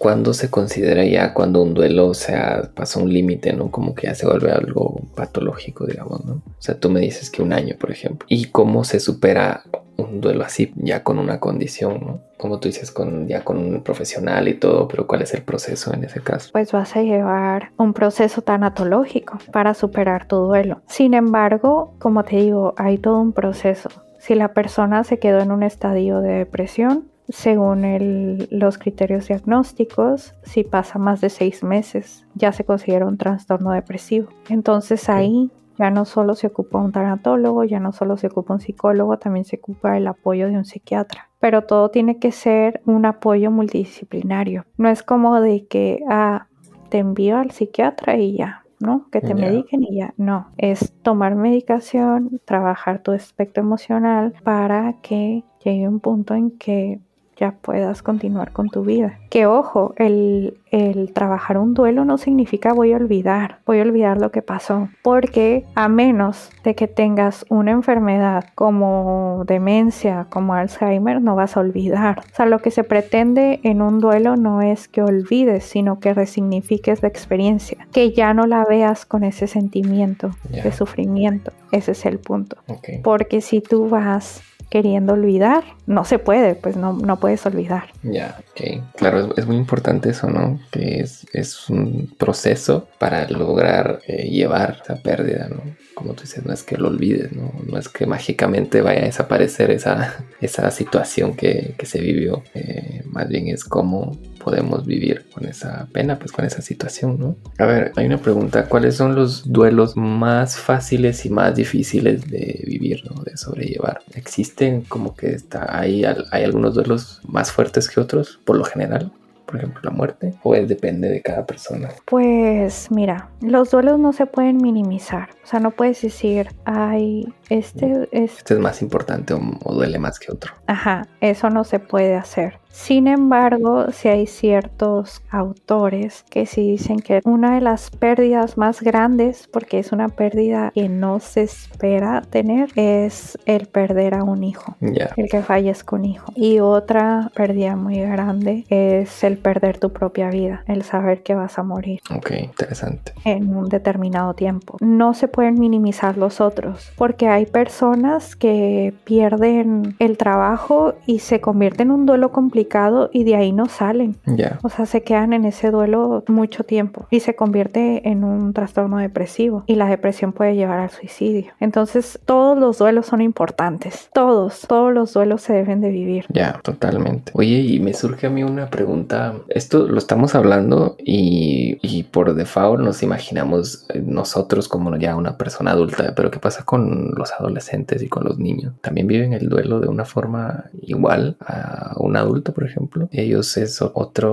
¿cuándo 0.00 0.32
se 0.32 0.48
considera 0.48 1.04
ya 1.04 1.34
cuando 1.34 1.60
un 1.60 1.74
duelo, 1.74 2.06
o 2.06 2.14
sea, 2.14 2.70
pasa 2.74 2.98
un 2.98 3.12
límite, 3.12 3.52
¿no? 3.52 3.70
Como 3.70 3.94
que 3.94 4.06
ya 4.06 4.14
se 4.14 4.24
vuelve 4.24 4.50
algo 4.50 4.98
patológico, 5.14 5.84
digamos, 5.84 6.24
¿no? 6.24 6.36
O 6.36 6.62
sea, 6.62 6.80
tú 6.80 6.88
me 6.88 7.00
dices 7.00 7.28
que 7.28 7.42
un 7.42 7.52
año, 7.52 7.74
por 7.78 7.90
ejemplo. 7.90 8.26
¿Y 8.30 8.46
cómo 8.46 8.82
se 8.84 8.98
supera 8.98 9.62
un 9.98 10.22
duelo 10.22 10.42
así, 10.42 10.72
ya 10.76 11.04
con 11.04 11.18
una 11.18 11.38
condición, 11.38 12.00
¿no? 12.00 12.20
Como 12.38 12.60
tú 12.60 12.68
dices, 12.68 12.90
con, 12.90 13.28
ya 13.28 13.44
con 13.44 13.58
un 13.58 13.82
profesional 13.82 14.48
y 14.48 14.54
todo, 14.54 14.88
pero 14.88 15.06
¿cuál 15.06 15.20
es 15.20 15.34
el 15.34 15.42
proceso 15.42 15.92
en 15.92 16.02
ese 16.02 16.22
caso? 16.22 16.48
Pues 16.50 16.72
vas 16.72 16.96
a 16.96 17.02
llevar 17.02 17.72
un 17.76 17.92
proceso 17.92 18.40
tanatológico 18.40 19.36
para 19.52 19.74
superar 19.74 20.26
tu 20.26 20.36
duelo. 20.36 20.80
Sin 20.88 21.12
embargo, 21.12 21.92
como 21.98 22.24
te 22.24 22.36
digo, 22.36 22.72
hay 22.78 22.96
todo 22.96 23.20
un 23.20 23.34
proceso. 23.34 23.90
Si 24.18 24.34
la 24.34 24.54
persona 24.54 25.04
se 25.04 25.18
quedó 25.18 25.40
en 25.40 25.52
un 25.52 25.62
estadio 25.62 26.22
de 26.22 26.32
depresión, 26.32 27.10
según 27.30 28.46
los 28.50 28.78
criterios 28.78 29.28
diagnósticos, 29.28 30.34
si 30.42 30.64
pasa 30.64 30.98
más 30.98 31.20
de 31.20 31.30
seis 31.30 31.62
meses, 31.62 32.26
ya 32.34 32.52
se 32.52 32.64
considera 32.64 33.06
un 33.06 33.18
trastorno 33.18 33.70
depresivo. 33.72 34.28
Entonces 34.48 35.08
ahí 35.08 35.50
ya 35.78 35.90
no 35.90 36.04
solo 36.04 36.34
se 36.34 36.48
ocupa 36.48 36.78
un 36.78 36.92
tanatólogo, 36.92 37.64
ya 37.64 37.80
no 37.80 37.92
solo 37.92 38.18
se 38.18 38.26
ocupa 38.26 38.52
un 38.52 38.60
psicólogo, 38.60 39.18
también 39.18 39.46
se 39.46 39.56
ocupa 39.56 39.96
el 39.96 40.06
apoyo 40.06 40.48
de 40.48 40.56
un 40.56 40.66
psiquiatra. 40.66 41.30
Pero 41.38 41.62
todo 41.62 41.90
tiene 41.90 42.18
que 42.18 42.32
ser 42.32 42.82
un 42.84 43.06
apoyo 43.06 43.50
multidisciplinario. 43.50 44.66
No 44.76 44.90
es 44.90 45.02
como 45.02 45.40
de 45.40 45.66
que, 45.66 46.00
ah, 46.10 46.48
te 46.90 46.98
envío 46.98 47.38
al 47.38 47.52
psiquiatra 47.52 48.18
y 48.18 48.36
ya, 48.36 48.64
¿no? 48.78 49.08
Que 49.10 49.22
te 49.22 49.34
mediquen 49.34 49.84
y 49.84 49.96
ya. 49.96 50.12
No, 50.18 50.48
es 50.58 50.92
tomar 51.02 51.34
medicación, 51.34 52.40
trabajar 52.44 53.02
tu 53.02 53.12
aspecto 53.12 53.60
emocional 53.60 54.34
para 54.44 54.96
que 55.00 55.44
llegue 55.64 55.88
un 55.88 56.00
punto 56.00 56.34
en 56.34 56.50
que 56.50 57.00
ya 57.40 57.52
puedas 57.52 58.02
continuar 58.02 58.52
con 58.52 58.68
tu 58.68 58.84
vida. 58.84 59.18
Que 59.30 59.46
ojo, 59.46 59.94
el, 59.96 60.58
el 60.70 61.12
trabajar 61.12 61.56
un 61.56 61.72
duelo 61.72 62.04
no 62.04 62.18
significa 62.18 62.74
voy 62.74 62.92
a 62.92 62.96
olvidar, 62.96 63.58
voy 63.64 63.78
a 63.78 63.82
olvidar 63.82 64.20
lo 64.20 64.30
que 64.30 64.42
pasó, 64.42 64.88
porque 65.02 65.64
a 65.74 65.88
menos 65.88 66.50
de 66.62 66.74
que 66.74 66.86
tengas 66.86 67.46
una 67.48 67.70
enfermedad 67.70 68.44
como 68.54 69.44
demencia, 69.46 70.26
como 70.28 70.52
Alzheimer, 70.54 71.22
no 71.22 71.34
vas 71.34 71.56
a 71.56 71.60
olvidar. 71.60 72.20
O 72.30 72.34
sea, 72.34 72.44
lo 72.44 72.58
que 72.58 72.70
se 72.70 72.84
pretende 72.84 73.60
en 73.62 73.80
un 73.80 74.00
duelo 74.00 74.36
no 74.36 74.60
es 74.60 74.86
que 74.86 75.02
olvides, 75.02 75.64
sino 75.64 75.98
que 75.98 76.12
resignifiques 76.12 77.02
la 77.02 77.08
experiencia, 77.08 77.86
que 77.92 78.12
ya 78.12 78.34
no 78.34 78.46
la 78.46 78.64
veas 78.66 79.06
con 79.06 79.24
ese 79.24 79.46
sentimiento 79.46 80.30
de 80.50 80.72
sufrimiento. 80.72 81.52
Ese 81.72 81.92
es 81.92 82.04
el 82.04 82.18
punto. 82.18 82.58
Porque 83.02 83.40
si 83.40 83.60
tú 83.60 83.88
vas 83.88 84.42
queriendo 84.70 85.14
olvidar, 85.14 85.64
no 85.86 86.04
se 86.04 86.18
puede, 86.18 86.54
pues 86.54 86.76
no, 86.76 86.92
no 86.92 87.18
puedes 87.18 87.44
olvidar. 87.44 87.86
Ya, 88.02 88.38
ok. 88.50 88.82
Claro, 88.96 89.34
es, 89.36 89.46
muy 89.46 89.56
importante 89.56 90.10
eso, 90.10 90.30
¿no? 90.30 90.60
Que 90.70 91.00
es, 91.00 91.26
es 91.32 91.68
un 91.68 92.14
proceso 92.16 92.88
para 92.98 93.28
lograr 93.28 94.00
eh, 94.06 94.30
llevar 94.30 94.78
esa 94.82 95.02
pérdida, 95.02 95.48
¿no? 95.48 95.62
Como 95.94 96.14
tú 96.14 96.22
dices, 96.22 96.46
no 96.46 96.52
es 96.54 96.62
que 96.62 96.78
lo 96.78 96.88
olvides, 96.88 97.32
¿no? 97.32 97.52
No 97.66 97.78
es 97.78 97.88
que 97.88 98.06
mágicamente 98.06 98.80
vaya 98.80 99.02
a 99.02 99.06
desaparecer 99.06 99.72
esa, 99.72 100.24
esa 100.40 100.70
situación 100.70 101.34
que, 101.34 101.74
que 101.76 101.86
se 101.86 102.00
vivió. 102.00 102.44
Eh, 102.54 103.02
más 103.06 103.28
bien 103.28 103.48
es 103.48 103.64
como 103.64 104.16
podemos 104.42 104.84
vivir 104.86 105.26
con 105.32 105.46
esa 105.46 105.86
pena, 105.92 106.18
pues 106.18 106.32
con 106.32 106.44
esa 106.44 106.62
situación, 106.62 107.18
¿no? 107.18 107.36
A 107.58 107.66
ver, 107.66 107.92
hay 107.96 108.06
una 108.06 108.18
pregunta, 108.18 108.66
¿cuáles 108.66 108.96
son 108.96 109.14
los 109.14 109.52
duelos 109.52 109.96
más 109.96 110.56
fáciles 110.56 111.24
y 111.26 111.30
más 111.30 111.54
difíciles 111.54 112.28
de 112.28 112.64
vivir, 112.66 113.04
¿no? 113.08 113.22
De 113.22 113.36
sobrellevar? 113.36 114.00
¿Existen 114.14 114.82
como 114.82 115.14
que 115.14 115.28
está, 115.28 115.78
hay, 115.78 116.04
hay 116.04 116.44
algunos 116.44 116.74
duelos 116.74 117.20
más 117.24 117.52
fuertes 117.52 117.88
que 117.88 118.00
otros, 118.00 118.40
por 118.44 118.56
lo 118.56 118.64
general? 118.64 119.12
por 119.50 119.58
ejemplo, 119.58 119.80
la 119.82 119.90
muerte? 119.90 120.34
¿O 120.44 120.54
es 120.54 120.68
depende 120.68 121.08
de 121.08 121.22
cada 121.22 121.44
persona? 121.44 121.88
Pues 122.04 122.88
mira, 122.92 123.30
los 123.40 123.72
duelos 123.72 123.98
no 123.98 124.12
se 124.12 124.26
pueden 124.26 124.58
minimizar. 124.58 125.30
O 125.42 125.46
sea, 125.46 125.58
no 125.58 125.72
puedes 125.72 126.00
decir, 126.02 126.50
ay, 126.64 127.26
este 127.50 128.08
es... 128.12 128.38
Este 128.38 128.54
es 128.54 128.60
más 128.60 128.80
importante 128.82 129.34
o, 129.34 129.40
o 129.64 129.74
duele 129.74 129.98
más 129.98 130.18
que 130.18 130.32
otro. 130.32 130.54
Ajá, 130.66 131.06
eso 131.20 131.50
no 131.50 131.64
se 131.64 131.78
puede 131.78 132.14
hacer. 132.14 132.58
Sin 132.72 133.08
embargo, 133.08 133.90
si 133.90 134.08
hay 134.08 134.26
ciertos 134.26 135.22
autores 135.30 136.24
que 136.30 136.46
sí 136.46 136.70
dicen 136.70 137.00
que 137.00 137.20
una 137.24 137.56
de 137.56 137.60
las 137.60 137.90
pérdidas 137.90 138.56
más 138.56 138.80
grandes, 138.80 139.48
porque 139.48 139.80
es 139.80 139.90
una 139.92 140.08
pérdida 140.08 140.70
que 140.72 140.88
no 140.88 141.18
se 141.18 141.42
espera 141.42 142.22
tener, 142.22 142.70
es 142.76 143.36
el 143.44 143.66
perder 143.66 144.14
a 144.14 144.22
un 144.22 144.44
hijo, 144.44 144.76
el 144.80 145.28
que 145.28 145.42
fallezca 145.42 145.96
un 145.96 146.04
hijo. 146.04 146.32
Y 146.36 146.60
otra 146.60 147.32
pérdida 147.34 147.74
muy 147.74 147.98
grande 148.00 148.64
es 148.68 149.24
el 149.24 149.36
perder 149.36 149.78
tu 149.78 149.92
propia 149.92 150.30
vida, 150.30 150.62
el 150.68 150.84
saber 150.84 151.22
que 151.24 151.34
vas 151.34 151.58
a 151.58 151.64
morir. 151.64 152.00
Ok, 152.14 152.30
interesante. 152.40 153.12
En 153.24 153.54
un 153.54 153.68
determinado 153.68 154.34
tiempo. 154.34 154.76
No 154.80 155.12
se 155.14 155.26
pueden 155.26 155.58
minimizar 155.58 156.16
los 156.16 156.40
otros, 156.40 156.92
porque 156.96 157.26
hay 157.26 157.39
personas 157.46 158.36
que 158.36 158.94
pierden 159.04 159.96
el 159.98 160.16
trabajo 160.16 160.94
y 161.06 161.20
se 161.20 161.40
convierten 161.40 161.80
en 161.80 161.90
un 161.90 162.06
duelo 162.06 162.30
complicado 162.30 163.10
y 163.12 163.24
de 163.24 163.36
ahí 163.36 163.52
no 163.52 163.66
salen. 163.66 164.16
O 164.62 164.68
sea, 164.68 164.86
se 164.86 165.02
quedan 165.02 165.32
en 165.32 165.44
ese 165.44 165.70
duelo 165.70 166.24
mucho 166.28 166.64
tiempo 166.64 167.06
y 167.10 167.20
se 167.20 167.34
convierte 167.34 168.08
en 168.08 168.24
un 168.24 168.52
trastorno 168.52 168.98
depresivo 168.98 169.64
y 169.66 169.76
la 169.76 169.86
depresión 169.86 170.32
puede 170.32 170.54
llevar 170.54 170.80
al 170.80 170.90
suicidio. 170.90 171.52
Entonces, 171.60 172.18
todos 172.24 172.58
los 172.58 172.78
duelos 172.78 173.06
son 173.06 173.20
importantes. 173.20 174.10
Todos, 174.12 174.66
todos 174.68 174.92
los 174.92 175.12
duelos 175.12 175.42
se 175.42 175.52
deben 175.52 175.80
de 175.80 175.90
vivir. 175.90 176.26
Ya, 176.28 176.60
totalmente. 176.62 177.32
Oye, 177.34 177.60
y 177.60 177.80
me 177.80 177.94
surge 177.94 178.26
a 178.26 178.30
mí 178.30 178.42
una 178.42 178.68
pregunta. 178.68 179.34
Esto 179.48 179.86
lo 179.86 179.98
estamos 179.98 180.34
hablando 180.34 180.96
y, 180.98 181.78
y 181.82 182.02
por 182.04 182.34
default 182.34 182.80
nos 182.80 183.02
imaginamos 183.02 183.86
nosotros 183.94 184.68
como 184.68 184.96
ya 184.96 185.16
una 185.16 185.36
persona 185.36 185.72
adulta, 185.72 186.12
pero 186.14 186.30
¿qué 186.30 186.38
pasa 186.38 186.64
con 186.64 187.12
los 187.16 187.29
adolescentes 187.32 188.02
y 188.02 188.08
con 188.08 188.24
los 188.24 188.38
niños? 188.38 188.74
¿También 188.80 189.06
viven 189.06 189.32
el 189.32 189.48
duelo 189.48 189.80
de 189.80 189.88
una 189.88 190.04
forma 190.04 190.64
igual 190.82 191.36
a 191.40 191.94
un 191.98 192.16
adulto? 192.16 192.40
por 192.52 192.64
ejemplo. 192.64 193.08
Ellos 193.12 193.56
es 193.56 193.82
otra 193.82 194.28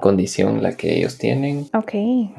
condición 0.00 0.62
la 0.62 0.72
que 0.72 0.98
ellos 0.98 1.18
tienen. 1.18 1.66
Ok, 1.74 1.94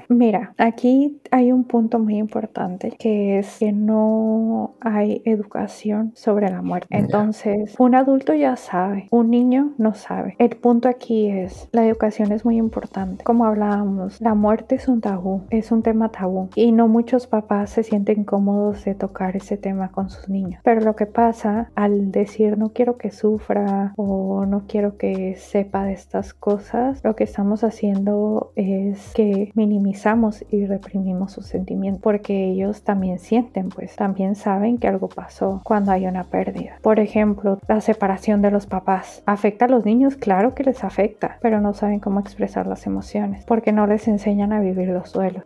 mira, 0.10 0.54
aquí 0.58 1.20
hay 1.32 1.52
un 1.52 1.64
punto 1.64 2.00
muy 2.00 2.18
importante 2.18 2.94
que 2.98 3.40
es 3.40 3.58
que 3.60 3.72
no 3.72 4.76
hay 4.80 5.22
educación 5.26 6.12
sobre 6.16 6.50
la 6.50 6.62
muerte. 6.62 6.88
Entonces, 6.90 7.76
un 7.78 7.96
adulto 7.96 8.34
ya 8.34 8.56
sabe, 8.56 9.08
un 9.12 9.30
niño 9.30 9.74
no 9.78 9.94
sabe. 9.94 10.36
El 10.40 10.56
punto 10.58 10.88
aquí 10.88 11.28
es, 11.28 11.68
la 11.72 11.86
educación 11.86 12.32
es 12.32 12.46
muy 12.46 12.58
importante. 12.58 13.24
Como 13.24 13.46
hablábamos, 13.46 14.20
la 14.22 14.36
muerte 14.36 14.76
es 14.76 14.88
un 14.88 15.02
tabú, 15.02 15.42
es 15.50 15.72
un 15.72 15.82
tema 15.82 16.10
tabú 16.10 16.50
y 16.56 16.72
no 16.72 16.88
muchos 16.88 17.28
papás 17.28 17.72
se 17.72 17.84
sienten 17.84 18.24
cómodos 18.24 18.86
de 18.86 18.96
tocar 18.96 19.36
ese 19.36 19.58
tema 19.58 19.92
con 19.92 19.99
sus 20.08 20.30
niños. 20.30 20.62
Pero 20.64 20.82
lo 20.82 20.96
que 20.96 21.06
pasa 21.06 21.72
al 21.76 22.12
decir 22.12 22.58
no 22.58 22.70
quiero 22.70 22.98
que 22.98 23.12
sufra 23.12 23.94
o 23.98 24.46
no 24.46 24.64
quiero 24.68 24.98
que 24.98 25.36
sepa 25.36 25.84
de 25.84 25.94
estas 25.94 26.34
cosas, 26.34 27.02
lo 27.04 27.16
que 27.16 27.24
estamos 27.24 27.64
haciendo 27.64 28.52
es 28.56 29.12
que 29.14 29.52
minimizamos 29.56 30.46
y 30.50 30.66
reprimimos 30.66 31.34
sus 31.34 31.48
sentimientos, 31.48 32.02
porque 32.02 32.52
ellos 32.52 32.84
también 32.84 33.20
sienten, 33.20 33.70
pues 33.70 33.96
también 33.96 34.36
saben 34.36 34.78
que 34.78 34.88
algo 34.88 35.10
pasó 35.10 35.62
cuando 35.64 35.92
hay 35.92 36.06
una 36.06 36.24
pérdida. 36.24 36.74
Por 36.82 37.00
ejemplo, 37.00 37.60
la 37.68 37.82
separación 37.82 38.42
de 38.42 38.52
los 38.52 38.68
papás. 38.68 39.24
¿Afecta 39.26 39.66
a 39.66 39.68
los 39.70 39.86
niños? 39.86 40.16
Claro 40.16 40.54
que 40.54 40.64
les 40.64 40.84
afecta, 40.84 41.38
pero 41.42 41.62
no 41.62 41.74
saben 41.74 42.00
cómo 42.00 42.20
expresar 42.20 42.68
las 42.68 42.86
emociones, 42.86 43.46
porque 43.46 43.72
no 43.72 43.88
les 43.88 44.08
enseñan 44.08 44.54
a 44.54 44.62
vivir 44.62 44.90
los 44.90 45.12
duelos. 45.12 45.44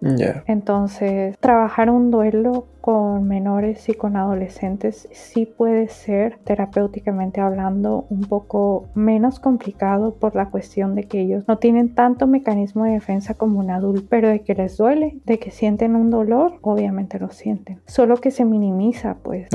Entonces, 0.48 1.38
trabajar 1.40 1.90
un 1.90 2.12
duelo 2.12 2.66
con 2.84 3.30
menores 3.30 3.88
y 3.88 3.94
con 3.94 4.18
adolescentes 4.18 5.08
sí 5.14 5.46
puede 5.46 5.88
ser 5.88 6.40
terapéuticamente 6.44 7.40
hablando 7.40 8.06
un 8.10 8.24
poco 8.24 8.90
menos 8.94 9.40
complicado 9.40 10.16
por 10.16 10.36
la 10.36 10.50
cuestión 10.50 10.94
de 10.94 11.06
que 11.06 11.22
ellos 11.22 11.46
no 11.48 11.60
tienen 11.60 11.96
tanto 11.96 12.28
mecanismo 12.28 12.84
de 12.84 12.92
defensa 12.92 13.36
como 13.36 13.62
un 13.62 13.70
adulto, 13.70 14.06
pero 14.10 14.28
de 14.28 14.42
que 14.42 14.54
les 14.54 14.76
duele, 14.76 15.18
de 15.24 15.40
que 15.40 15.50
sienten 15.50 15.96
un 15.96 16.10
dolor, 16.10 16.56
obviamente 16.60 17.20
lo 17.20 17.30
sienten, 17.30 17.80
solo 17.86 18.18
que 18.18 18.32
se 18.32 18.44
minimiza 18.44 19.16
pues. 19.24 19.48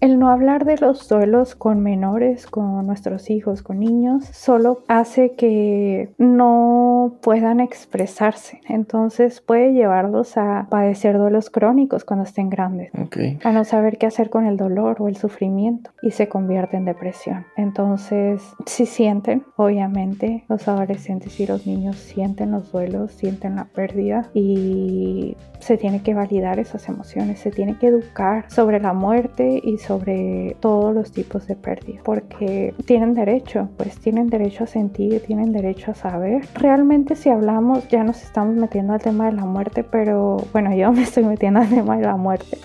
El 0.00 0.18
no 0.18 0.28
hablar 0.28 0.66
de 0.66 0.76
los 0.76 1.08
duelos 1.08 1.54
con 1.54 1.80
menores, 1.80 2.46
con 2.46 2.86
nuestros 2.86 3.30
hijos, 3.30 3.62
con 3.62 3.80
niños, 3.80 4.26
solo 4.26 4.84
hace 4.86 5.32
que 5.32 6.12
no 6.18 7.14
puedan 7.22 7.60
expresarse, 7.60 8.60
entonces 8.68 9.40
puede 9.40 9.72
llevarlos 9.72 10.36
a 10.36 10.66
padecer 10.68 11.16
duelos 11.16 11.48
crónicos 11.48 12.04
cuando 12.04 12.24
estén 12.24 12.50
grandes 12.50 12.65
a 13.44 13.52
no 13.52 13.64
saber 13.64 13.98
qué 13.98 14.06
hacer 14.06 14.30
con 14.30 14.46
el 14.46 14.56
dolor 14.56 14.96
o 15.00 15.08
el 15.08 15.16
sufrimiento 15.16 15.90
y 16.02 16.10
se 16.10 16.28
convierte 16.28 16.76
en 16.76 16.84
depresión. 16.84 17.46
Entonces, 17.56 18.42
si 18.66 18.86
sienten, 18.86 19.44
obviamente, 19.56 20.44
los 20.48 20.68
adolescentes 20.68 21.38
y 21.40 21.46
los 21.46 21.66
niños 21.66 21.96
sienten 21.96 22.52
los 22.52 22.72
duelos, 22.72 23.12
sienten 23.12 23.56
la 23.56 23.64
pérdida 23.64 24.30
y 24.34 25.36
se 25.60 25.76
tiene 25.76 26.02
que 26.02 26.14
validar 26.14 26.58
esas 26.58 26.88
emociones, 26.88 27.40
se 27.40 27.50
tiene 27.50 27.76
que 27.78 27.88
educar 27.88 28.44
sobre 28.48 28.80
la 28.80 28.92
muerte 28.92 29.60
y 29.62 29.78
sobre 29.78 30.56
todos 30.60 30.94
los 30.94 31.12
tipos 31.12 31.46
de 31.46 31.56
pérdida, 31.56 32.00
porque 32.04 32.74
tienen 32.84 33.14
derecho, 33.14 33.68
pues 33.76 33.98
tienen 33.98 34.28
derecho 34.28 34.64
a 34.64 34.66
sentir, 34.66 35.22
tienen 35.22 35.52
derecho 35.52 35.90
a 35.90 35.94
saber. 35.94 36.46
Realmente 36.54 37.16
si 37.16 37.30
hablamos, 37.30 37.88
ya 37.88 38.04
nos 38.04 38.22
estamos 38.22 38.54
metiendo 38.56 38.92
al 38.92 39.00
tema 39.00 39.26
de 39.26 39.32
la 39.32 39.44
muerte, 39.44 39.84
pero 39.84 40.38
bueno, 40.52 40.74
yo 40.74 40.92
me 40.96 41.02
estoy 41.02 41.24
metiendo 41.24 41.60
al 41.60 41.68
tema 41.68 41.96
de 41.96 42.04
la 42.04 42.16
muerte, 42.16 42.55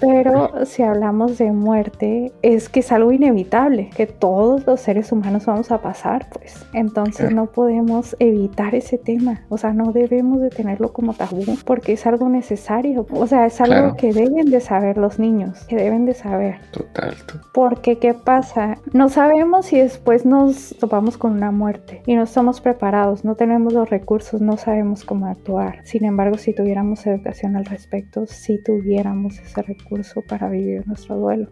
pero 0.00 0.64
si 0.64 0.82
hablamos 0.82 1.38
de 1.38 1.52
muerte, 1.52 2.32
es 2.42 2.68
que 2.68 2.80
es 2.80 2.92
algo 2.92 3.12
inevitable, 3.12 3.90
que 3.96 4.06
todos 4.06 4.66
los 4.66 4.80
seres 4.80 5.12
humanos 5.12 5.46
vamos 5.46 5.70
a 5.70 5.78
pasar, 5.78 6.28
pues. 6.32 6.66
Entonces 6.72 7.32
no 7.32 7.46
podemos 7.46 8.16
evitar 8.18 8.74
ese 8.74 8.98
tema, 8.98 9.42
o 9.48 9.58
sea, 9.58 9.72
no 9.72 9.92
debemos 9.92 10.40
de 10.40 10.50
tenerlo 10.50 10.92
como 10.92 11.14
tabú, 11.14 11.44
porque 11.64 11.92
es 11.92 12.06
algo 12.06 12.28
necesario, 12.28 13.06
o 13.10 13.26
sea, 13.26 13.46
es 13.46 13.60
algo 13.60 13.96
que 13.96 14.12
deben 14.12 14.46
de 14.46 14.60
saber 14.60 14.96
los 14.96 15.18
niños, 15.18 15.64
que 15.66 15.76
deben 15.76 16.06
de 16.06 16.14
saber. 16.14 16.58
Total. 16.72 17.14
Porque, 17.52 17.98
¿qué 17.98 18.14
pasa? 18.14 18.76
No 18.92 19.08
sabemos 19.08 19.66
si 19.66 19.78
después 19.78 20.24
nos 20.24 20.76
topamos 20.78 21.18
con 21.18 21.32
una 21.32 21.50
muerte 21.50 22.02
y 22.06 22.14
no 22.14 22.22
estamos 22.22 22.60
preparados, 22.60 23.24
no 23.24 23.34
tenemos 23.34 23.72
los 23.72 23.90
recursos, 23.90 24.40
no 24.40 24.56
sabemos 24.56 25.04
cómo 25.04 25.26
actuar. 25.26 25.80
Sin 25.84 26.04
embargo, 26.04 26.38
si 26.38 26.54
tuviéramos 26.54 27.06
educación 27.06 27.56
al 27.56 27.64
respecto, 27.66 28.26
si 28.26 28.62
tuviéramos 28.62 29.39
ese 29.44 29.62
recurso 29.62 30.22
para 30.22 30.48
vivir 30.48 30.86
nuestro 30.86 31.16
duelo. 31.16 31.48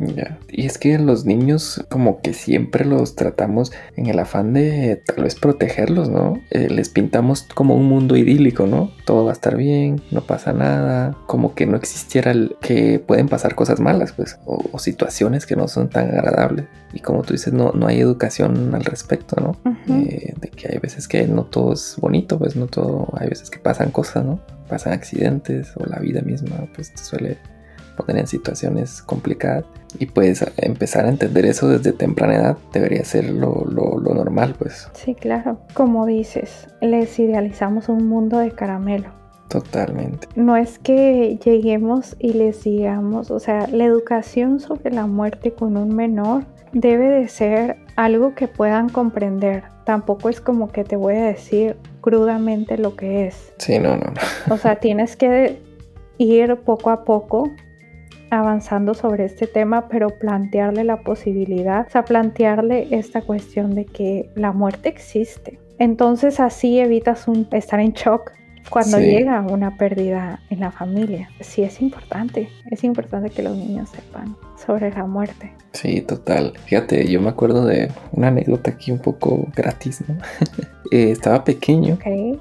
Y 0.49 0.67
es 0.67 0.79
que 0.79 0.99
los 0.99 1.25
niños 1.25 1.85
como 1.89 2.21
que 2.21 2.33
siempre 2.33 2.85
los 2.85 3.15
tratamos 3.15 3.73
en 3.97 4.07
el 4.07 4.19
afán 4.19 4.53
de 4.53 5.03
tal 5.05 5.25
vez 5.25 5.35
protegerlos, 5.35 6.09
¿no? 6.09 6.41
Eh, 6.51 6.69
les 6.71 6.89
pintamos 6.89 7.43
como 7.55 7.75
un 7.75 7.87
mundo 7.87 8.17
idílico, 8.17 8.67
¿no? 8.67 8.91
Todo 9.05 9.25
va 9.25 9.31
a 9.31 9.35
estar 9.35 9.57
bien, 9.57 10.01
no 10.11 10.23
pasa 10.23 10.53
nada, 10.53 11.17
como 11.27 11.55
que 11.55 11.67
no 11.67 11.77
existiera 11.77 12.31
el, 12.31 12.57
que 12.61 12.99
pueden 12.99 13.29
pasar 13.29 13.55
cosas 13.55 13.81
malas, 13.81 14.13
pues, 14.13 14.39
o, 14.45 14.79
situaciones 14.79 15.45
que 15.45 15.57
no 15.57 15.67
son 15.67 15.89
tan 15.89 16.09
agradables. 16.11 16.67
Y 16.93 17.01
como 17.01 17.23
tú 17.23 17.33
dices, 17.33 17.53
no, 17.53 17.73
no 17.73 17.87
hay 17.89 18.01
educación 18.01 18.75
al 18.75 18.85
respecto, 18.85 19.37
¿no? 19.41 19.57
Eh, 19.89 20.35
de 20.41 20.49
que 20.49 20.69
hay 20.69 20.79
veces 20.79 21.09
que 21.09 21.27
no 21.27 21.45
todo 21.45 21.73
es 21.73 21.97
bonito, 22.01 22.39
pues 22.39 22.57
no 22.57 22.67
todo, 22.67 23.09
hay 23.19 23.29
veces 23.29 23.51
que 23.51 23.59
pasan 23.59 23.91
cosas, 23.91 24.25
¿no? 24.25 24.41
Pasan 24.69 24.93
accidentes 24.93 25.73
o 25.77 25.85
la 25.87 25.99
vida 25.99 26.23
misma, 26.23 26.69
pues 26.75 26.93
te 26.93 27.03
suele 27.03 27.39
poner 28.05 28.23
en 28.23 28.27
situaciones 28.27 29.03
complicadas 29.03 29.65
y 29.99 30.07
pues 30.07 30.45
empezar 30.57 31.07
a 31.07 31.09
entender 31.09 31.47
eso 31.47 31.69
desde 31.69 31.93
temprana 31.93 32.37
edad 32.37 32.59
debería 32.73 33.05
ser 33.05 33.31
lo, 33.31 33.65
lo, 33.65 33.99
normal 34.15 34.55
pues. 34.59 34.89
Sí, 34.95 35.15
claro, 35.15 35.59
como 35.75 36.07
dices, 36.07 36.69
les 36.81 37.19
idealizamos 37.19 37.89
un 37.89 38.09
mundo 38.09 38.39
de 38.39 38.51
caramelo. 38.51 39.11
Totalmente. 39.49 40.29
No 40.35 40.57
es 40.57 40.79
que 40.79 41.39
lleguemos 41.43 42.17
y 42.19 42.35
les 42.35 42.65
digamos, 42.65 43.31
o 43.31 43.41
sea, 43.41 43.67
la 43.69 43.85
educación 43.85 44.61
sobre 44.61 44.91
la 44.91 45.07
muerte 45.07 45.53
con 45.53 45.77
un 45.79 45.95
menor 45.95 46.45
debe 46.73 47.09
de 47.09 47.29
ser 47.29 47.77
algo 47.97 48.35
que 48.35 48.47
puedan 48.47 48.91
comprender. 48.91 49.65
Tampoco 49.85 50.29
es 50.29 50.43
como 50.43 50.69
que 50.69 50.85
te 50.85 50.97
voy 50.97 51.15
a 51.15 51.25
decir 51.25 51.77
crudamente 52.03 52.77
lo 52.77 52.95
que 52.95 53.27
es. 53.27 53.55
Sí, 53.57 53.79
no, 53.79 53.97
no. 53.97 54.13
no. 54.13 54.55
O 54.55 54.59
sea, 54.59 54.77
tienes 54.77 55.17
que 55.17 55.63
ir 56.19 56.57
poco 56.57 56.91
a 56.91 57.05
poco 57.05 57.51
avanzando 58.31 58.95
sobre 58.95 59.25
este 59.25 59.47
tema, 59.47 59.89
pero 59.89 60.09
plantearle 60.11 60.85
la 60.85 61.01
posibilidad, 61.01 61.87
o 61.87 61.91
sea, 61.91 62.05
plantearle 62.05 62.89
esta 62.91 63.23
cuestión 63.23 63.75
de 63.75 63.85
que 63.85 64.31
la 64.35 64.53
muerte 64.53 64.89
existe. 64.89 65.59
Entonces 65.79 66.41
así 66.41 66.81
evitas 66.81 67.29
un, 67.29 67.47
estar 67.53 67.81
en 67.81 67.93
shock 67.93 68.33
cuando 68.69 68.99
llega 68.99 69.41
una 69.41 69.77
pérdida 69.77 70.41
en 70.51 70.61
la 70.61 70.71
familia. 70.71 71.31
Sí 71.41 71.63
es 71.63 71.81
importante, 71.81 72.49
es 72.71 72.85
importante 72.85 73.31
que 73.31 73.43
los 73.43 73.57
niños 73.57 73.89
sepan 73.89 74.37
sobre 74.57 74.91
la 74.91 75.07
muerte. 75.07 75.53
Sí, 75.73 76.01
total. 76.03 76.53
Fíjate, 76.67 77.11
yo 77.11 77.21
me 77.21 77.31
acuerdo 77.31 77.65
de 77.65 77.91
una 78.13 78.29
anécdota 78.29 78.71
aquí 78.71 78.91
un 78.91 78.99
poco 78.99 79.47
gratis, 79.55 80.05
¿no? 80.07 80.17
Eh, 80.91 81.11
estaba 81.11 81.45
pequeño 81.45 81.99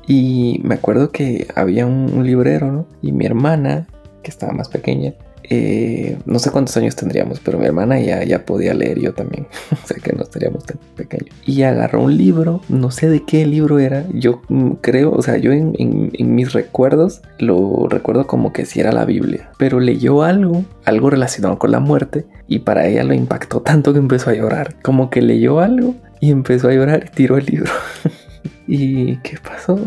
y 0.07 0.61
me 0.63 0.75
acuerdo 0.75 1.11
que 1.11 1.47
había 1.53 1.85
un, 1.85 2.09
un 2.13 2.25
librero, 2.25 2.71
¿no? 2.71 2.87
Y 3.01 3.11
mi 3.11 3.25
hermana, 3.25 3.87
que 4.23 4.31
estaba 4.31 4.53
más 4.53 4.69
pequeña, 4.69 5.15
eh, 5.49 6.17
no 6.25 6.39
sé 6.39 6.51
cuántos 6.51 6.75
años 6.77 6.95
tendríamos, 6.95 7.39
pero 7.39 7.57
mi 7.57 7.65
hermana 7.65 7.99
ya, 7.99 8.45
podía 8.45 8.73
leer, 8.73 8.99
yo 8.99 9.13
también, 9.13 9.47
o 9.71 9.87
sea 9.87 9.97
que 9.97 10.13
no 10.13 10.23
estaríamos 10.23 10.65
tan 10.65 10.77
pequeños. 10.95 11.35
Y 11.45 11.63
agarró 11.63 12.01
un 12.03 12.17
libro, 12.17 12.61
no 12.69 12.91
sé 12.91 13.09
de 13.09 13.23
qué 13.23 13.45
libro 13.45 13.79
era, 13.79 14.05
yo 14.13 14.41
mm, 14.49 14.71
creo, 14.81 15.11
o 15.11 15.21
sea, 15.21 15.37
yo 15.37 15.51
en, 15.51 15.75
mis 16.35 16.53
recuerdos 16.53 17.21
lo 17.39 17.87
recuerdo 17.89 18.27
como 18.27 18.53
que 18.53 18.65
si 18.65 18.79
era 18.79 18.91
la 18.91 19.05
Biblia, 19.05 19.51
pero 19.57 19.79
leyó 19.79 20.23
algo, 20.23 20.65
algo 20.85 21.09
relacionado 21.09 21.57
con 21.57 21.71
la 21.71 21.79
muerte, 21.79 22.25
y 22.47 22.59
para 22.59 22.87
ella 22.87 23.03
lo 23.03 23.13
impactó 23.13 23.61
tanto 23.61 23.93
que 23.93 23.99
empezó 23.99 24.29
a 24.29 24.33
llorar, 24.33 24.75
como 24.81 25.09
que 25.09 25.21
leyó 25.21 25.59
algo 25.59 25.95
y 26.19 26.31
empezó 26.31 26.69
a 26.69 26.73
llorar 26.73 27.05
y 27.07 27.15
tiró 27.15 27.37
el 27.37 27.45
libro. 27.45 27.71
¿Y 28.67 29.17
qué 29.17 29.37
pasó? 29.43 29.79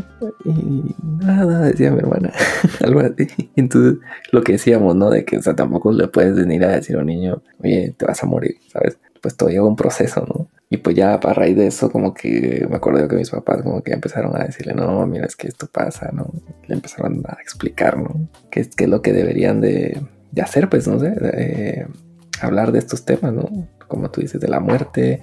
Y 0.44 0.94
nada, 1.24 1.60
decía 1.60 1.90
mi 1.90 1.98
hermana, 1.98 2.32
algo 2.84 3.00
así. 3.00 3.50
Entonces, 3.56 4.00
lo 4.32 4.42
que 4.42 4.52
decíamos, 4.52 4.96
¿no? 4.96 5.10
De 5.10 5.24
que, 5.24 5.38
o 5.38 5.42
sea, 5.42 5.54
tampoco 5.54 5.92
le 5.92 6.08
puedes 6.08 6.36
venir 6.36 6.64
a 6.64 6.68
decir 6.68 6.96
a 6.96 7.00
un 7.00 7.06
niño, 7.06 7.42
oye, 7.62 7.94
te 7.96 8.06
vas 8.06 8.22
a 8.22 8.26
morir, 8.26 8.56
¿sabes? 8.72 8.98
Pues 9.20 9.36
todo 9.36 9.48
lleva 9.48 9.66
un 9.66 9.76
proceso, 9.76 10.24
¿no? 10.26 10.48
Y 10.72 10.76
pues 10.76 10.94
ya 10.94 11.14
a 11.14 11.34
raíz 11.34 11.56
de 11.56 11.66
eso, 11.66 11.90
como 11.90 12.14
que 12.14 12.64
me 12.70 12.76
acuerdo 12.76 13.08
que 13.08 13.16
mis 13.16 13.30
papás 13.30 13.62
como 13.62 13.82
que 13.82 13.92
empezaron 13.92 14.36
a 14.36 14.44
decirle, 14.44 14.72
no, 14.72 15.04
mira, 15.06 15.26
es 15.26 15.34
que 15.34 15.48
esto 15.48 15.66
pasa, 15.66 16.10
¿no? 16.12 16.30
Le 16.68 16.74
empezaron 16.74 17.22
a 17.26 17.38
explicar, 17.42 17.98
¿no? 17.98 18.28
¿Qué, 18.50 18.68
qué 18.76 18.84
es 18.84 18.90
lo 18.90 19.02
que 19.02 19.12
deberían 19.12 19.60
de, 19.60 20.00
de 20.30 20.42
hacer, 20.42 20.68
pues, 20.68 20.86
no 20.86 21.00
sé, 21.00 21.12
eh, 21.34 21.86
hablar 22.40 22.72
de 22.72 22.78
estos 22.78 23.04
temas, 23.04 23.32
¿no? 23.32 23.68
Como 23.88 24.10
tú 24.10 24.20
dices, 24.20 24.40
de 24.40 24.48
la 24.48 24.60
muerte, 24.60 25.20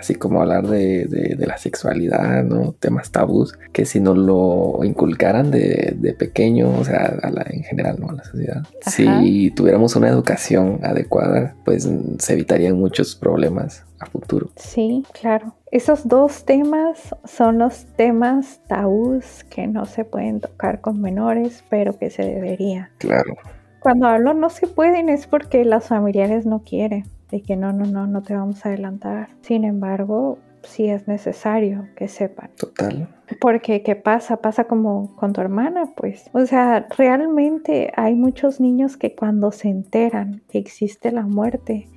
así 0.00 0.14
como 0.14 0.40
hablar 0.40 0.66
de, 0.66 1.36
la 1.38 1.58
sexualidad, 1.58 2.42
¿no? 2.42 2.72
Temas 2.72 3.10
tabús, 3.10 3.58
que 3.72 3.84
si 3.84 4.00
no 4.00 4.14
lo 4.14 4.80
inculcaran 4.82 5.50
de, 5.50 6.16
pequeño, 6.18 6.70
o 6.78 6.84
sea, 6.84 7.18
en 7.50 7.62
general, 7.62 7.96
¿no? 8.00 8.08
A 8.08 8.14
la 8.14 8.24
sociedad. 8.24 8.62
Si 8.86 9.50
tuviéramos 9.52 9.94
una 9.96 10.08
educación 10.08 10.80
adecuada, 10.82 11.54
pues 11.64 11.88
se 12.18 12.32
evitarían 12.32 12.78
muchos 12.78 13.14
problemas 13.14 13.84
a 13.98 14.06
futuro. 14.06 14.50
Sí, 14.56 15.04
claro. 15.20 15.54
Esos 15.70 16.08
dos 16.08 16.44
temas 16.44 17.14
son 17.24 17.58
los 17.58 17.84
temas 17.96 18.60
tabús 18.66 19.44
que 19.50 19.66
no 19.66 19.84
se 19.84 20.04
pueden 20.04 20.40
tocar 20.40 20.80
con 20.80 21.00
menores, 21.00 21.62
pero 21.68 21.98
que 21.98 22.10
se 22.10 22.22
debería. 22.22 22.90
Claro. 22.98 23.34
Cuando 23.80 24.06
hablo 24.06 24.34
no 24.34 24.50
se 24.50 24.66
pueden 24.66 25.08
es 25.08 25.26
porque 25.26 25.64
las 25.64 25.88
familiares 25.88 26.46
no 26.46 26.62
quieren 26.64 27.04
de 27.30 27.42
que 27.42 27.56
no, 27.56 27.72
no, 27.72 27.84
no, 27.86 28.06
no 28.06 28.22
te 28.22 28.34
vamos 28.34 28.64
a 28.64 28.70
adelantar. 28.70 29.30
Sin 29.42 29.64
embargo, 29.64 30.38
sí 30.62 30.88
es 30.88 31.08
necesario 31.08 31.88
que 31.96 32.08
sepan. 32.08 32.50
Total. 32.56 33.08
Porque, 33.40 33.82
¿qué 33.82 33.96
pasa? 33.96 34.38
Pasa 34.38 34.64
como 34.64 35.14
con 35.16 35.32
tu 35.32 35.40
hermana, 35.40 35.90
pues. 35.96 36.28
O 36.32 36.44
sea, 36.46 36.86
realmente 36.96 37.92
hay 37.96 38.14
muchos 38.14 38.60
niños 38.60 38.96
que 38.96 39.14
cuando 39.14 39.52
se 39.52 39.68
enteran 39.68 40.42
que 40.50 40.58
existe 40.58 41.12
la 41.12 41.22
muerte, 41.22 41.88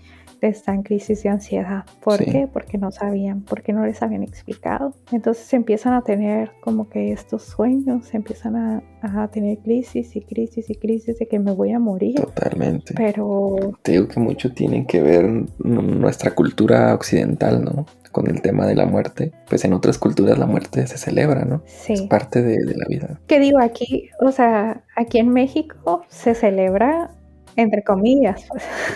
está 0.48 0.74
en 0.74 0.84
crisis 0.84 1.24
de 1.24 1.30
ansiedad. 1.30 1.86
¿Por 2.04 2.24
qué? 2.24 2.48
Porque 2.52 2.78
no 2.78 2.92
sabían, 2.92 3.42
porque 3.42 3.74
no 3.74 3.86
les 3.86 4.02
habían 4.02 4.24
explicado. 4.24 4.94
Entonces 5.12 5.52
empiezan 5.54 5.94
a 5.94 6.02
tener 6.02 6.52
como 6.62 6.90
que 6.90 7.12
estos 7.12 7.44
sueños, 7.44 8.14
empiezan 8.14 8.56
a, 8.56 8.84
a 9.02 9.28
tener 9.30 9.60
crisis 9.60 10.16
y 10.16 10.22
crisis 10.22 10.70
y 10.70 10.76
crisis 10.76 11.20
de 11.20 11.28
que 11.28 11.40
me 11.40 11.52
voy 11.52 11.72
a 11.72 11.80
morir. 11.80 12.16
Totalmente. 12.16 12.94
Pero... 12.96 13.56
Te 13.82 13.94
digo 13.94 14.08
que 14.08 14.20
mucho 14.20 14.54
tienen 14.54 14.86
que 14.86 15.02
ver 15.02 15.30
nuestra 15.60 16.36
cultura 16.36 16.94
occidental, 16.94 17.64
¿no? 17.64 17.86
con 18.14 18.30
el 18.30 18.42
tema 18.42 18.66
de 18.66 18.76
la 18.76 18.86
muerte, 18.86 19.34
pues 19.50 19.66
en 19.66 19.74
otras 19.74 19.98
culturas 19.98 20.38
la 20.38 20.46
muerte 20.46 20.88
se 20.88 20.98
celebra, 20.98 21.44
¿no? 21.44 21.64
Sí. 21.66 21.94
Es 21.94 22.02
parte 22.04 22.42
de, 22.42 22.64
de 22.64 22.78
la 22.78 22.86
vida. 22.88 23.20
¿Qué 23.28 23.40
digo 23.40 23.60
aquí? 23.60 24.12
O 24.22 24.32
sea, 24.32 24.84
aquí 24.96 25.18
en 25.18 25.30
México 25.30 26.06
se 26.08 26.36
celebra 26.36 27.10
entre 27.56 27.84
comillas. 27.84 28.46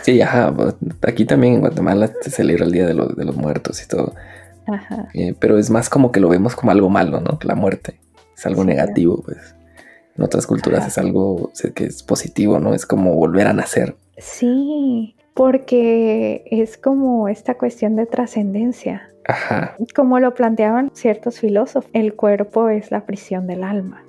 Sí, 0.01 0.21
ajá. 0.21 0.53
Pues, 0.55 0.75
aquí 1.01 1.25
también 1.25 1.55
en 1.55 1.59
Guatemala 1.61 2.11
se 2.21 2.29
celebra 2.29 2.65
el 2.65 2.71
Día 2.71 2.87
de, 2.87 2.93
los, 2.93 3.15
de 3.15 3.25
los 3.25 3.35
Muertos 3.35 3.83
y 3.83 3.87
todo. 3.87 4.13
Ajá. 4.67 5.07
Eh, 5.13 5.33
pero 5.39 5.57
es 5.57 5.69
más 5.69 5.89
como 5.89 6.11
que 6.11 6.19
lo 6.19 6.29
vemos 6.29 6.55
como 6.55 6.71
algo 6.71 6.89
malo, 6.89 7.21
¿no? 7.21 7.39
La 7.43 7.55
muerte 7.55 7.99
es 8.35 8.45
algo 8.45 8.61
Sí, 8.63 8.67
negativo, 8.67 9.21
pues. 9.23 9.55
En 10.17 10.23
otras 10.23 10.47
culturas 10.47 10.79
Ajá. 10.79 10.87
es 10.87 10.97
algo 10.97 11.51
que 11.75 11.85
es 11.85 12.03
positivo, 12.03 12.59
¿no? 12.59 12.73
Es 12.73 12.85
como 12.85 13.13
volver 13.13 13.47
a 13.47 13.53
nacer. 13.53 13.95
Sí, 14.17 15.15
porque 15.35 16.43
es 16.49 16.77
como 16.77 17.27
esta 17.27 17.53
cuestión 17.55 17.95
de 17.95 18.07
trascendencia. 18.07 19.09
Ajá. 19.27 19.75
Como 19.95 20.19
lo 20.19 20.33
planteaban 20.33 20.89
ciertos 20.93 21.39
filósofos, 21.39 21.89
el 21.93 22.15
cuerpo 22.15 22.69
es 22.69 22.89
la 22.91 23.05
prisión 23.05 23.45
del 23.45 23.63
alma. 23.63 24.03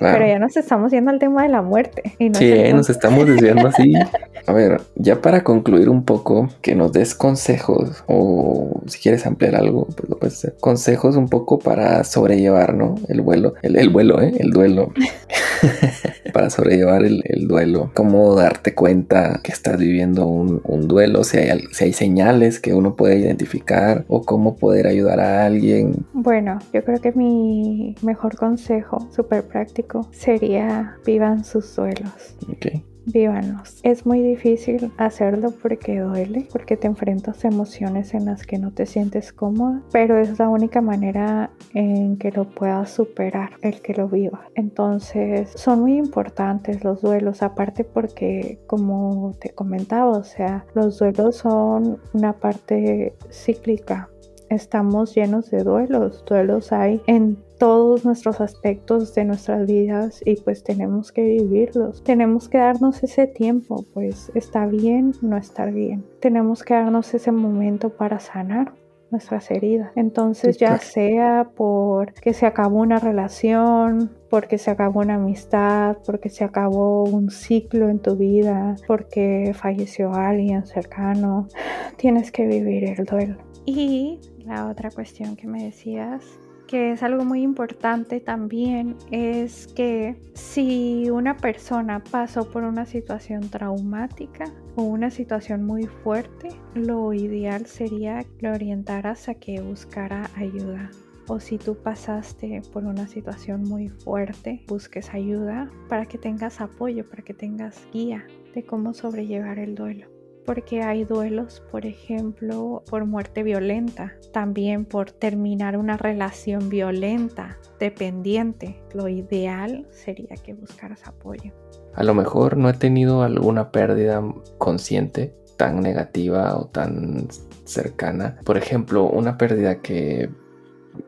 Claro. 0.00 0.16
Pero 0.16 0.30
ya 0.30 0.38
nos 0.38 0.56
estamos 0.56 0.90
yendo 0.92 1.10
al 1.10 1.18
tema 1.18 1.42
de 1.42 1.50
la 1.50 1.60
muerte. 1.60 2.14
Y 2.18 2.30
no 2.30 2.38
Sí, 2.38 2.50
es 2.50 2.74
nos 2.74 2.88
estamos 2.88 3.26
desviando 3.26 3.68
así. 3.68 3.92
A 4.46 4.52
ver, 4.54 4.80
ya 4.94 5.20
para 5.20 5.44
concluir 5.44 5.90
un 5.90 6.06
poco, 6.06 6.48
que 6.62 6.74
nos 6.74 6.90
des 6.92 7.14
consejos 7.14 8.02
o 8.06 8.80
si 8.86 8.98
quieres 8.98 9.26
ampliar 9.26 9.56
algo, 9.56 9.86
pues 9.94 10.08
lo 10.08 10.18
puedes 10.18 10.38
hacer. 10.38 10.54
Consejos 10.58 11.16
un 11.16 11.28
poco 11.28 11.58
para 11.58 12.02
sobrellevar, 12.04 12.72
¿no? 12.72 12.94
El 13.08 13.20
vuelo, 13.20 13.52
el, 13.60 13.76
el 13.76 13.90
vuelo, 13.90 14.22
¿eh? 14.22 14.32
El 14.38 14.52
duelo. 14.52 14.90
para 16.32 16.50
sobrellevar 16.50 17.04
el, 17.04 17.22
el 17.24 17.48
duelo. 17.48 17.90
Cómo 17.94 18.34
darte 18.34 18.74
cuenta 18.74 19.40
que 19.42 19.52
estás 19.52 19.78
viviendo 19.78 20.26
un, 20.26 20.60
un 20.64 20.88
duelo, 20.88 21.24
si 21.24 21.38
hay, 21.38 21.64
si 21.72 21.84
hay 21.84 21.92
señales 21.92 22.60
que 22.60 22.74
uno 22.74 22.96
puede 22.96 23.18
identificar 23.18 24.04
o 24.08 24.22
cómo 24.22 24.56
poder 24.56 24.86
ayudar 24.86 25.20
a 25.20 25.44
alguien. 25.46 26.06
Bueno, 26.12 26.58
yo 26.72 26.84
creo 26.84 27.00
que 27.00 27.12
mi 27.12 27.94
mejor 28.02 28.36
consejo, 28.36 29.08
súper 29.14 29.44
práctico, 29.44 30.08
sería 30.12 30.96
vivan 31.04 31.44
sus 31.44 31.74
duelos. 31.74 32.36
Ok. 32.48 32.89
Vívanlos. 33.12 33.80
Es 33.82 34.06
muy 34.06 34.20
difícil 34.20 34.92
hacerlo 34.96 35.52
porque 35.62 36.00
duele, 36.00 36.46
porque 36.52 36.76
te 36.76 36.86
enfrentas 36.86 37.44
a 37.44 37.48
emociones 37.48 38.14
en 38.14 38.26
las 38.26 38.46
que 38.46 38.58
no 38.58 38.72
te 38.72 38.86
sientes 38.86 39.32
cómoda, 39.32 39.82
pero 39.92 40.18
es 40.18 40.38
la 40.38 40.48
única 40.48 40.80
manera 40.80 41.50
en 41.74 42.18
que 42.18 42.30
lo 42.30 42.48
puedas 42.48 42.90
superar, 42.90 43.50
el 43.62 43.80
que 43.80 43.94
lo 43.94 44.08
viva. 44.08 44.46
Entonces, 44.54 45.50
son 45.54 45.80
muy 45.80 45.96
importantes 45.96 46.84
los 46.84 47.00
duelos, 47.00 47.42
aparte 47.42 47.84
porque, 47.84 48.58
como 48.66 49.34
te 49.40 49.50
comentaba, 49.50 50.10
o 50.10 50.24
sea, 50.24 50.66
los 50.74 50.98
duelos 50.98 51.36
son 51.36 51.98
una 52.12 52.34
parte 52.34 53.14
cíclica. 53.30 54.09
Estamos 54.50 55.14
llenos 55.14 55.50
de 55.50 55.62
duelos, 55.62 56.24
duelos 56.26 56.72
hay 56.72 57.00
en 57.06 57.38
todos 57.58 58.04
nuestros 58.04 58.40
aspectos 58.40 59.14
de 59.14 59.24
nuestras 59.24 59.64
vidas 59.66 60.20
y 60.26 60.36
pues 60.36 60.64
tenemos 60.64 61.12
que 61.12 61.22
vivirlos. 61.22 62.02
Tenemos 62.02 62.48
que 62.48 62.58
darnos 62.58 63.02
ese 63.04 63.28
tiempo, 63.28 63.84
pues 63.94 64.32
está 64.34 64.66
bien 64.66 65.12
no 65.22 65.36
estar 65.36 65.72
bien. 65.72 66.04
Tenemos 66.20 66.64
que 66.64 66.74
darnos 66.74 67.14
ese 67.14 67.30
momento 67.30 67.90
para 67.90 68.18
sanar 68.18 68.72
nuestras 69.10 69.50
heridas. 69.50 69.92
Entonces 69.94 70.58
ya 70.58 70.78
sea 70.78 71.50
porque 71.54 72.32
se 72.32 72.46
acabó 72.46 72.80
una 72.80 72.98
relación, 72.98 74.10
porque 74.30 74.58
se 74.58 74.70
acabó 74.70 75.00
una 75.00 75.14
amistad, 75.14 75.98
porque 76.04 76.28
se 76.28 76.44
acabó 76.44 77.04
un 77.04 77.30
ciclo 77.30 77.88
en 77.88 77.98
tu 77.98 78.16
vida, 78.16 78.76
porque 78.86 79.52
falleció 79.54 80.12
alguien 80.12 80.66
cercano, 80.66 81.48
tienes 81.96 82.32
que 82.32 82.46
vivir 82.46 82.84
el 82.84 83.04
duelo. 83.04 83.36
Y 83.66 84.18
la 84.44 84.68
otra 84.68 84.90
cuestión 84.90 85.36
que 85.36 85.46
me 85.46 85.64
decías 85.64 86.38
que 86.70 86.92
es 86.92 87.02
algo 87.02 87.24
muy 87.24 87.42
importante 87.42 88.20
también 88.20 88.96
es 89.10 89.66
que 89.66 90.14
si 90.34 91.10
una 91.10 91.36
persona 91.36 92.00
pasó 92.12 92.48
por 92.48 92.62
una 92.62 92.86
situación 92.86 93.50
traumática 93.50 94.44
o 94.76 94.82
una 94.84 95.10
situación 95.10 95.64
muy 95.64 95.86
fuerte, 95.86 96.50
lo 96.76 97.12
ideal 97.12 97.66
sería 97.66 98.22
que 98.22 98.46
lo 98.46 98.52
orientaras 98.52 99.28
a 99.28 99.34
que 99.34 99.60
buscara 99.60 100.30
ayuda. 100.36 100.90
O 101.26 101.40
si 101.40 101.58
tú 101.58 101.74
pasaste 101.74 102.62
por 102.72 102.84
una 102.84 103.08
situación 103.08 103.64
muy 103.64 103.88
fuerte, 103.88 104.62
busques 104.68 105.12
ayuda 105.12 105.68
para 105.88 106.06
que 106.06 106.18
tengas 106.18 106.60
apoyo, 106.60 107.04
para 107.10 107.24
que 107.24 107.34
tengas 107.34 107.84
guía 107.92 108.24
de 108.54 108.62
cómo 108.62 108.94
sobrellevar 108.94 109.58
el 109.58 109.74
duelo 109.74 110.06
porque 110.50 110.82
hay 110.82 111.04
duelos, 111.04 111.62
por 111.70 111.86
ejemplo, 111.86 112.82
por 112.90 113.06
muerte 113.06 113.44
violenta, 113.44 114.14
también 114.32 114.84
por 114.84 115.12
terminar 115.12 115.76
una 115.76 115.96
relación 115.96 116.68
violenta, 116.68 117.56
dependiente. 117.78 118.82
Lo 118.92 119.06
ideal 119.06 119.86
sería 119.92 120.34
que 120.44 120.54
buscaras 120.54 121.06
apoyo. 121.06 121.52
A 121.94 122.02
lo 122.02 122.14
mejor 122.14 122.56
no 122.56 122.68
he 122.68 122.72
tenido 122.72 123.22
alguna 123.22 123.70
pérdida 123.70 124.24
consciente 124.58 125.36
tan 125.56 125.82
negativa 125.82 126.56
o 126.56 126.66
tan 126.66 127.28
cercana. 127.62 128.40
Por 128.44 128.56
ejemplo, 128.56 129.04
una 129.04 129.38
pérdida 129.38 129.80
que 129.80 130.30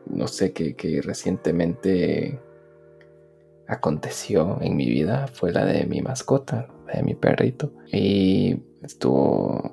no 0.09 0.29
sé, 0.29 0.53
que, 0.53 1.01
recientemente 1.03 2.39
aconteció 3.67 4.57
en 4.61 4.77
mi 4.77 4.85
vida 4.85 5.27
fue 5.27 5.51
la 5.51 5.65
de 5.65 5.85
mi 5.85 6.01
mascota, 6.01 6.69
de 6.95 7.03
mi 7.03 7.13
perrito. 7.13 7.73
Y 7.91 8.63
estuvo 8.83 9.71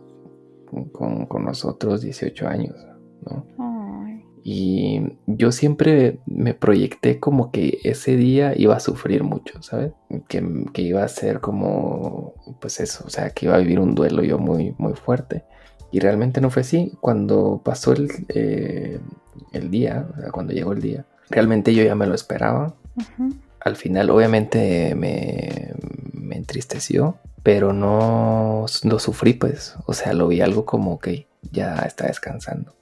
con, 0.92 1.26
con 1.26 1.44
nosotros 1.44 2.02
18 2.02 2.46
años, 2.48 2.76
¿no? 3.24 3.44
Ay, 3.58 4.24
Y 4.42 5.02
yo 5.26 5.52
siempre 5.52 6.20
me 6.26 6.54
proyecté 6.54 7.18
como 7.20 7.50
que 7.50 7.78
ese 7.84 8.16
día 8.16 8.52
iba 8.56 8.76
a 8.76 8.80
sufrir 8.80 9.22
mucho, 9.24 9.62
¿sabes? 9.62 9.92
Que, 10.28 10.64
que 10.72 10.82
iba 10.82 11.02
a 11.04 11.08
ser 11.08 11.40
como, 11.40 12.34
pues 12.60 12.80
eso, 12.80 13.04
o 13.06 13.10
sea, 13.10 13.30
que 13.30 13.46
iba 13.46 13.54
a 13.56 13.58
vivir 13.58 13.80
un 13.80 13.94
duelo 13.94 14.22
yo 14.22 14.38
muy, 14.38 14.74
muy 14.78 14.94
fuerte. 14.94 15.44
Y 15.92 15.98
realmente 15.98 16.40
no 16.40 16.50
fue 16.50 16.62
así. 16.62 16.92
Cuando 17.00 17.60
pasó 17.64 17.92
el, 17.92 18.08
eh, 18.28 19.00
el 19.52 19.70
día, 19.70 20.08
o 20.12 20.20
sea, 20.20 20.30
cuando 20.30 20.52
llegó 20.52 20.72
el 20.72 20.80
día, 20.80 21.04
realmente 21.30 21.74
yo 21.74 21.82
ya 21.82 21.94
me 21.96 22.06
lo 22.06 22.14
esperaba. 22.14 22.76
ujú, 22.96 23.34
Al 23.60 23.76
final 23.76 24.10
obviamente 24.10 24.94
me, 24.94 25.74
me 26.12 26.36
entristeció, 26.36 27.18
pero 27.42 27.72
no 27.72 28.66
lo 28.84 28.98
sufrí 28.98 29.34
pues. 29.34 29.76
O 29.86 29.92
sea, 29.92 30.12
lo 30.12 30.28
vi 30.28 30.40
algo 30.40 30.64
como 30.64 30.98
que 30.98 31.28
ya 31.50 31.76
está 31.86 32.06
descansando. 32.06 32.74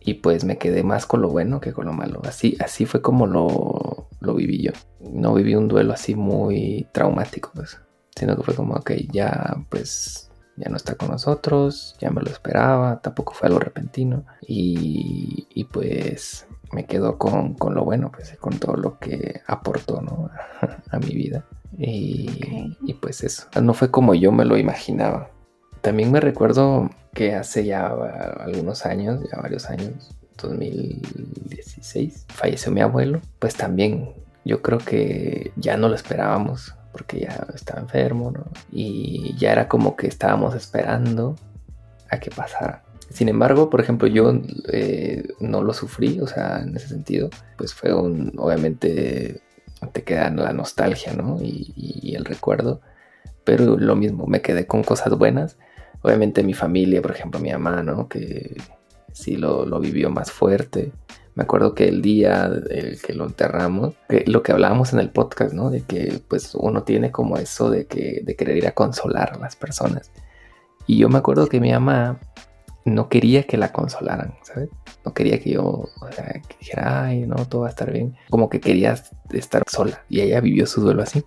Y 0.00 0.14
pues 0.14 0.44
me 0.44 0.58
quedé 0.58 0.82
más 0.82 1.06
con 1.06 1.22
lo 1.22 1.28
bueno 1.28 1.60
que 1.60 1.72
con 1.72 1.86
lo 1.86 1.92
malo. 1.92 2.20
Así, 2.24 2.56
así 2.60 2.86
fue 2.86 3.02
como 3.02 3.26
lo, 3.26 4.08
lo 4.20 4.34
viví 4.34 4.62
yo. 4.62 4.72
No 5.00 5.34
viví 5.34 5.54
un 5.54 5.68
duelo 5.68 5.92
así 5.92 6.14
muy 6.14 6.88
traumático 6.92 7.50
pues. 7.54 7.78
Sino 8.16 8.36
que 8.36 8.42
fue 8.42 8.54
como, 8.54 8.74
ok, 8.74 8.92
ya 9.10 9.56
pues 9.68 10.30
ya 10.56 10.68
no 10.68 10.76
está 10.76 10.96
con 10.96 11.08
nosotros, 11.08 11.96
ya 11.98 12.10
me 12.10 12.20
lo 12.20 12.30
esperaba, 12.30 13.00
tampoco 13.00 13.32
fue 13.32 13.48
algo 13.48 13.60
repentino. 13.60 14.26
Y, 14.42 15.46
y 15.54 15.64
pues 15.64 16.46
me 16.72 16.86
quedo 16.86 17.18
con, 17.18 17.54
con, 17.54 17.74
lo 17.74 17.84
bueno, 17.84 18.10
pues 18.10 18.34
con 18.40 18.58
todo 18.58 18.76
lo 18.76 18.98
que 18.98 19.42
aportó 19.46 20.00
¿no? 20.00 20.30
a, 20.90 20.98
mi 20.98 21.14
vida. 21.14 21.44
Y, 21.78 22.76
y, 22.82 22.94
pues 22.94 23.22
eso, 23.22 23.46
no 23.62 23.74
fue 23.74 23.90
como 23.90 24.14
yo 24.14 24.32
me 24.32 24.44
lo 24.44 24.56
imaginaba. 24.56 25.30
También 25.80 26.12
me 26.12 26.20
recuerdo 26.20 26.90
que 27.14 27.34
hace 27.34 27.64
ya 27.64 27.86
algunos 28.40 28.86
años, 28.86 29.20
ya 29.30 29.40
varios 29.40 29.68
años, 29.68 30.14
2016, 30.40 32.26
falleció 32.28 32.72
mi 32.72 32.80
abuelo. 32.80 33.20
Pues 33.38 33.54
también 33.54 34.14
yo 34.44 34.62
creo 34.62 34.78
que 34.78 35.52
ya 35.56 35.76
no 35.76 35.88
lo 35.88 35.94
esperábamos 35.94 36.74
porque 36.92 37.20
ya 37.20 37.46
estaba 37.54 37.80
enfermo, 37.80 38.30
¿no? 38.30 38.44
Y 38.70 39.34
ya 39.38 39.52
era 39.52 39.68
como 39.68 39.96
que 39.96 40.06
estábamos 40.06 40.54
esperando 40.54 41.36
a 42.10 42.18
que 42.18 42.30
pasara. 42.30 42.82
Sin 43.12 43.28
embargo, 43.28 43.68
por 43.68 43.80
ejemplo, 43.80 44.08
yo 44.08 44.32
eh, 44.72 45.28
no 45.38 45.62
lo 45.62 45.74
sufrí, 45.74 46.20
o 46.20 46.26
sea, 46.26 46.60
en 46.60 46.74
ese 46.76 46.88
sentido, 46.88 47.28
pues 47.58 47.74
fue 47.74 47.92
un, 47.92 48.32
obviamente, 48.38 49.42
te 49.92 50.02
queda 50.02 50.30
la 50.30 50.52
nostalgia, 50.52 51.12
¿no? 51.12 51.38
Y, 51.42 52.14
el 52.16 52.24
recuerdo, 52.24 52.80
pero 53.44 53.76
lo 53.78 53.96
mismo, 53.96 54.26
me 54.26 54.42
quedé 54.42 54.66
con 54.66 54.82
cosas 54.82 55.16
buenas. 55.16 55.56
Obviamente 56.02 56.42
mi 56.42 56.54
familia, 56.54 57.00
por 57.00 57.12
ejemplo, 57.12 57.40
mi 57.40 57.50
mamá, 57.50 57.82
¿no? 57.82 58.08
Que 58.08 58.56
sí 59.12 59.36
lo, 59.36 59.66
lo 59.66 59.80
vivió 59.80 60.10
más 60.10 60.30
fuerte. 60.30 60.92
Me 61.34 61.44
acuerdo 61.44 61.74
que 61.74 61.88
el 61.88 62.02
día 62.02 62.50
el 62.70 63.00
que 63.00 63.14
lo 63.14 63.26
enterramos, 63.26 63.94
que 64.08 64.24
lo 64.26 64.42
que 64.42 64.52
hablábamos 64.52 64.92
en 64.92 65.00
el 65.00 65.10
podcast, 65.10 65.54
¿no? 65.54 65.70
De 65.70 65.82
que 65.82 66.20
pues 66.28 66.54
uno 66.54 66.82
tiene 66.82 67.10
como 67.10 67.38
eso 67.38 67.70
de 67.70 67.86
que 67.86 68.22
de 68.24 68.36
querer 68.36 68.58
ir 68.58 68.66
a 68.66 68.72
consolar 68.72 69.32
a 69.34 69.38
las 69.38 69.56
personas. 69.56 70.10
Y 70.86 70.98
yo 70.98 71.08
me 71.08 71.18
acuerdo 71.18 71.46
que 71.46 71.60
mi 71.60 71.72
mamá 71.72 72.20
no 72.84 73.08
quería 73.08 73.44
que 73.44 73.56
la 73.56 73.72
consolaran, 73.72 74.34
¿sabes? 74.42 74.68
No 75.04 75.14
quería 75.14 75.40
que 75.40 75.50
yo, 75.50 75.62
o 75.64 76.12
sea, 76.12 76.26
que 76.26 76.56
dijera, 76.58 77.04
ay, 77.04 77.26
no, 77.26 77.36
todo 77.46 77.62
va 77.62 77.68
a 77.68 77.70
estar 77.70 77.92
bien. 77.92 78.16
Como 78.30 78.48
que 78.48 78.60
quería 78.60 78.96
estar 79.30 79.62
sola. 79.68 80.04
Y 80.08 80.20
ella 80.20 80.40
vivió 80.40 80.66
su 80.66 80.80
duelo 80.80 81.02
así. 81.02 81.24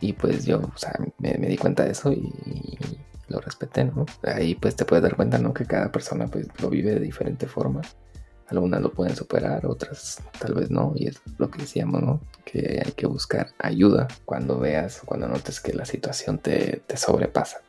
Y 0.00 0.12
pues 0.14 0.44
yo, 0.44 0.58
o 0.58 0.78
sea, 0.78 0.98
me, 1.18 1.34
di 1.34 1.56
cuenta 1.56 1.84
de 1.84 1.92
eso 1.92 2.12
y, 2.12 2.32
lo 3.28 3.40
respeté, 3.40 3.84
¿no? 3.84 4.06
Ahí 4.22 4.54
pues 4.54 4.76
te 4.76 4.84
puedes 4.84 5.02
dar 5.02 5.16
cuenta, 5.16 5.38
¿no? 5.38 5.52
Que 5.52 5.64
cada 5.64 5.90
persona 5.90 6.28
pues 6.28 6.46
lo 6.60 6.70
vive 6.70 6.92
de 6.92 7.00
diferente 7.00 7.46
forma. 7.46 7.82
Algunas 8.48 8.80
lo 8.80 8.92
pueden 8.92 9.16
superar, 9.16 9.66
otras 9.66 10.22
tal 10.38 10.54
vez 10.54 10.70
no. 10.70 10.92
Y 10.94 11.08
es 11.08 11.20
lo 11.36 11.50
que 11.50 11.58
decíamos, 11.58 12.02
¿no? 12.02 12.20
Que 12.44 12.80
hay 12.84 12.92
que 12.92 13.06
buscar 13.06 13.48
ayuda 13.58 14.06
cuando 14.24 14.60
veas 14.60 15.02
o 15.02 15.06
cuando 15.06 15.26
notes 15.26 15.60
que 15.60 15.72
la 15.72 15.84
situación 15.84 16.38
te, 16.38 16.82
te 16.86 16.96
sobrepasa. 16.96 17.62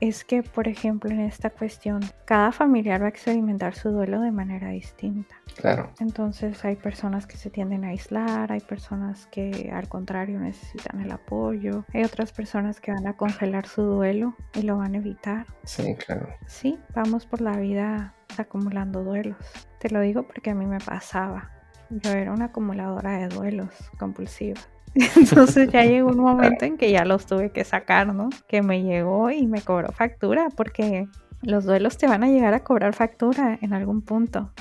Es 0.00 0.24
que, 0.24 0.42
por 0.42 0.68
ejemplo, 0.68 1.10
en 1.10 1.20
esta 1.20 1.50
cuestión, 1.50 2.00
cada 2.24 2.52
familiar 2.52 3.02
va 3.02 3.06
a 3.06 3.10
experimentar 3.10 3.74
su 3.74 3.90
duelo 3.90 4.20
de 4.20 4.30
manera 4.30 4.68
distinta. 4.68 5.36
Claro. 5.56 5.92
Entonces 6.00 6.64
hay 6.64 6.76
personas 6.76 7.26
que 7.26 7.36
se 7.36 7.50
tienden 7.50 7.84
a 7.84 7.88
aislar, 7.88 8.52
hay 8.52 8.60
personas 8.60 9.26
que 9.26 9.70
al 9.72 9.88
contrario 9.88 10.40
necesitan 10.40 11.00
el 11.00 11.10
apoyo, 11.10 11.84
hay 11.92 12.04
otras 12.04 12.32
personas 12.32 12.80
que 12.80 12.92
van 12.92 13.06
a 13.06 13.16
congelar 13.16 13.66
su 13.66 13.82
duelo 13.82 14.34
y 14.54 14.62
lo 14.62 14.76
van 14.78 14.94
a 14.94 14.98
evitar. 14.98 15.46
Sí, 15.64 15.94
claro. 15.96 16.28
Sí, 16.46 16.78
vamos 16.94 17.26
por 17.26 17.40
la 17.40 17.56
vida 17.56 18.14
acumulando 18.38 19.02
duelos. 19.04 19.36
Te 19.78 19.90
lo 19.90 20.00
digo 20.00 20.22
porque 20.24 20.50
a 20.50 20.54
mí 20.54 20.66
me 20.66 20.78
pasaba. 20.78 21.50
Yo 21.90 22.10
era 22.10 22.32
una 22.32 22.46
acumuladora 22.46 23.18
de 23.18 23.28
duelos 23.28 23.90
compulsiva. 23.98 24.60
Entonces 25.16 25.70
ya 25.70 25.84
llegó 25.84 26.10
un 26.10 26.18
momento 26.18 26.64
en 26.64 26.76
que 26.76 26.90
ya 26.90 27.04
los 27.04 27.26
tuve 27.26 27.50
que 27.50 27.64
sacar, 27.64 28.14
¿no? 28.14 28.28
Que 28.46 28.62
me 28.62 28.82
llegó 28.82 29.30
y 29.30 29.46
me 29.46 29.62
cobró 29.62 29.90
factura, 29.92 30.48
porque 30.54 31.08
los 31.42 31.64
duelos 31.64 31.96
te 31.96 32.06
van 32.06 32.22
a 32.24 32.28
llegar 32.28 32.54
a 32.54 32.62
cobrar 32.62 32.94
factura 32.94 33.58
en 33.60 33.72
algún 33.72 34.02
punto. 34.02 34.52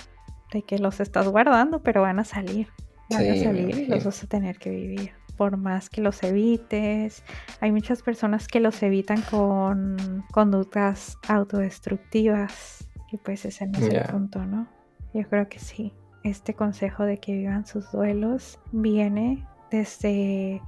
De 0.52 0.64
que 0.64 0.80
los 0.80 1.00
estás 1.00 1.28
guardando, 1.28 1.82
pero 1.82 2.02
van 2.02 2.20
a 2.20 2.24
salir. 2.24 2.68
Van 3.10 3.30
a 3.30 3.36
salir 3.36 3.78
y 3.78 3.86
los 3.88 4.06
vas 4.06 4.24
a 4.24 4.28
tener 4.28 4.58
que 4.58 4.70
vivir. 4.70 5.12
Por 5.38 5.58
más 5.58 5.90
que 5.90 6.02
los 6.02 6.24
evites. 6.24 7.24
Hay 7.62 7.72
muchas 7.72 8.02
personas 8.02 8.48
que 8.48 8.60
los 8.60 8.84
evitan 8.84 9.22
con 9.22 10.24
conductas 10.32 11.18
autodestructivas. 11.28 12.88
Y 13.12 13.18
pues 13.18 13.46
ese 13.46 13.68
no 13.68 13.80
es 13.80 13.94
el 13.94 14.04
punto, 14.04 14.46
¿no? 14.46 14.68
Yo 15.14 15.28
creo 15.28 15.50
que 15.50 15.60
sí. 15.60 15.94
Este 16.24 16.54
consejo 16.54 17.04
de 17.04 17.18
que 17.18 17.34
vivan 17.34 17.66
sus 17.66 17.92
duelos 17.92 18.60
viene 18.72 19.46
desde 19.72 20.62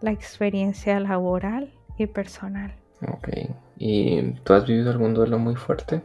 la 0.00 0.12
experiencia 0.12 1.00
laboral 1.00 1.72
y 1.96 2.06
personal. 2.06 2.74
Ok. 3.08 3.28
¿Y 3.78 4.32
tú 4.44 4.52
has 4.52 4.66
vivido 4.66 4.90
algún 4.90 5.14
duelo 5.14 5.38
muy 5.38 5.56
fuerte? 5.56 6.02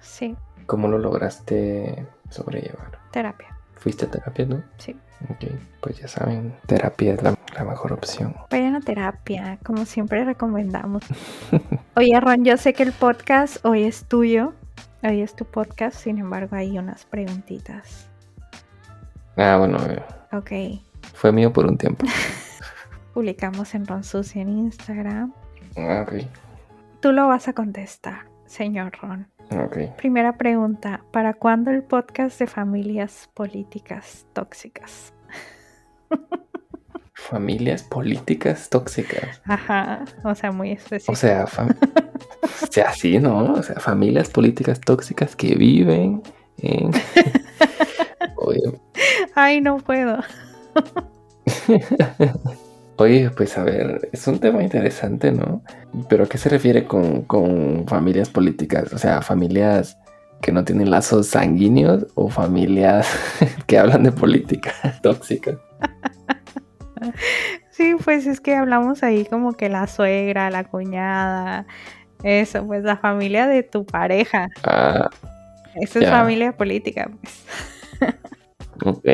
Sí. 0.00 0.36
¿Cómo 0.66 0.88
lo 0.88 0.98
lograste 0.98 2.06
sobrellevar? 2.30 2.98
Terapia. 3.12 3.56
¿Fuiste 3.76 4.06
a 4.06 4.10
terapia, 4.10 4.46
no? 4.46 4.62
Sí. 4.78 4.96
Ok, 5.30 5.44
pues 5.80 5.98
ya 5.98 6.08
saben, 6.08 6.54
terapia 6.66 7.14
es 7.14 7.22
la, 7.22 7.36
mejor 7.64 7.92
opción. 7.92 8.34
Vayan 8.50 8.74
a 8.74 8.80
terapia, 8.80 9.58
como 9.64 9.86
siempre 9.86 10.24
recomendamos. 10.24 11.04
Oye, 11.96 12.18
Ron, 12.20 12.44
yo 12.44 12.56
sé 12.56 12.74
que 12.74 12.82
el 12.82 12.92
podcast 12.92 13.64
hoy 13.64 13.84
es 13.84 14.04
tuyo, 14.04 14.52
hoy 15.02 15.22
es 15.22 15.34
tu 15.34 15.44
podcast, 15.44 15.96
sin 15.96 16.18
embargo 16.18 16.56
hay 16.56 16.78
unas 16.78 17.04
preguntitas. 17.04 18.08
Ah, 19.36 19.56
bueno. 19.58 19.78
Ok. 20.32 20.52
Fue 21.12 21.32
mío 21.32 21.52
por 21.52 21.66
un 21.66 21.76
tiempo. 21.76 22.06
Publicamos 23.14 23.74
en 23.74 23.86
Ron 23.86 24.04
Susi 24.04 24.40
en 24.40 24.48
Instagram. 24.48 25.32
Ah, 25.76 26.04
ok. 26.06 26.24
Tú 27.00 27.12
lo 27.12 27.28
vas 27.28 27.48
a 27.48 27.52
contestar, 27.52 28.26
señor 28.46 28.92
Ron. 29.00 29.28
Ok. 29.50 29.96
Primera 29.96 30.36
pregunta, 30.36 31.02
¿para 31.12 31.34
cuándo 31.34 31.70
el 31.70 31.82
podcast 31.82 32.38
de 32.38 32.46
familias 32.46 33.28
políticas 33.34 34.26
tóxicas? 34.32 35.12
Familias 37.16 37.82
políticas 37.82 38.68
tóxicas. 38.68 39.40
Ajá, 39.46 40.04
o 40.24 40.34
sea, 40.34 40.50
muy 40.50 40.72
específico. 40.72 41.12
O 41.12 41.16
sea, 41.16 41.46
o 41.46 42.66
sea, 42.70 42.92
sí, 42.92 43.18
¿no? 43.18 43.54
O 43.54 43.62
sea, 43.62 43.76
familias 43.76 44.28
políticas 44.28 44.80
tóxicas 44.80 45.34
que 45.34 45.54
viven 45.54 46.22
en... 46.58 46.90
Ay, 49.34 49.60
no 49.60 49.78
puedo. 49.78 50.18
Oye, 52.96 53.30
pues 53.30 53.58
a 53.58 53.64
ver, 53.64 54.08
es 54.12 54.26
un 54.28 54.38
tema 54.38 54.62
interesante, 54.62 55.32
¿no? 55.32 55.62
Pero 56.08 56.24
¿a 56.24 56.28
qué 56.28 56.38
se 56.38 56.48
refiere 56.48 56.84
con, 56.84 57.86
familias 57.88 58.28
políticas? 58.28 58.92
O 58.92 58.98
sea, 58.98 59.20
familias 59.20 59.98
que 60.40 60.52
no 60.52 60.64
tienen 60.64 60.90
lazos 60.90 61.26
sanguíneos 61.26 62.06
o 62.14 62.28
familias 62.28 63.08
que 63.66 63.78
hablan 63.78 64.04
de 64.04 64.12
política 64.12 64.72
tóxica. 65.02 65.58
Sí, 67.70 67.96
pues 68.04 68.26
es 68.26 68.40
que 68.40 68.54
hablamos 68.54 69.02
ahí 69.02 69.24
como 69.24 69.54
que 69.54 69.68
la 69.68 69.88
suegra, 69.88 70.50
la 70.50 70.62
cuñada, 70.64 71.66
eso, 72.22 72.64
pues 72.64 72.84
la 72.84 72.96
familia 72.96 73.48
de 73.48 73.64
tu 73.64 73.84
pareja. 73.84 74.48
Ah, 74.62 75.10
Esa 75.74 75.98
es 75.98 76.08
familia 76.08 76.56
política, 76.56 77.10
pues. 77.20 77.44
Ok. 78.84 79.04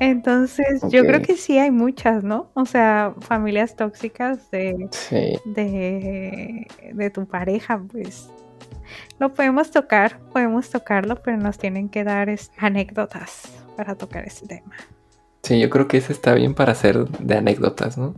Entonces, 0.00 0.82
yo 0.90 1.04
creo 1.04 1.22
que 1.22 1.36
sí 1.36 1.58
hay 1.58 1.70
muchas, 1.70 2.22
¿no? 2.22 2.50
O 2.54 2.66
sea, 2.66 3.14
familias 3.20 3.76
tóxicas 3.76 4.50
de, 4.50 4.88
de, 5.44 6.66
de 6.92 7.10
tu 7.10 7.26
pareja, 7.26 7.82
pues 7.90 8.28
lo 9.18 9.32
podemos 9.32 9.70
tocar, 9.70 10.18
podemos 10.32 10.70
tocarlo, 10.70 11.22
pero 11.22 11.36
nos 11.36 11.58
tienen 11.58 11.88
que 11.88 12.04
dar 12.04 12.28
anécdotas 12.58 13.52
para 13.76 13.94
tocar 13.94 14.24
ese 14.26 14.46
tema. 14.46 14.74
Sí, 15.42 15.60
yo 15.60 15.68
creo 15.70 15.88
que 15.88 15.98
ese 15.98 16.12
está 16.12 16.34
bien 16.34 16.54
para 16.54 16.72
hacer 16.72 17.06
de 17.08 17.36
anécdotas, 17.36 17.98
¿no? 17.98 18.14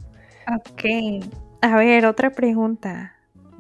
Ok. 0.47 0.85
A 1.61 1.77
ver, 1.77 2.07
otra 2.07 2.31
pregunta. 2.31 3.16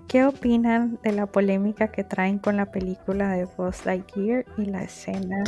¿Qué 0.08 0.24
opinan 0.24 0.98
de 1.02 1.12
la 1.12 1.26
polémica 1.26 1.88
que 1.88 2.04
traen 2.04 2.38
con 2.38 2.56
la 2.56 2.66
película 2.66 3.30
de 3.32 3.44
Buzz 3.44 3.84
Lightyear 3.84 4.44
y 4.56 4.66
la 4.66 4.84
escena? 4.84 5.42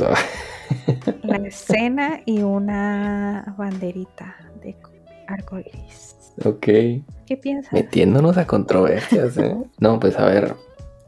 la 1.23 1.37
escena 1.37 2.19
y 2.25 2.41
una 2.41 3.55
banderita 3.57 4.35
de 4.61 4.75
arcoiris. 5.27 6.33
Ok. 6.43 6.65
¿Qué 7.25 7.37
piensas? 7.41 7.71
Metiéndonos 7.71 8.37
a 8.37 8.45
controversias, 8.45 9.37
¿eh? 9.37 9.55
no, 9.79 9.99
pues 9.99 10.17
a 10.17 10.25
ver, 10.25 10.55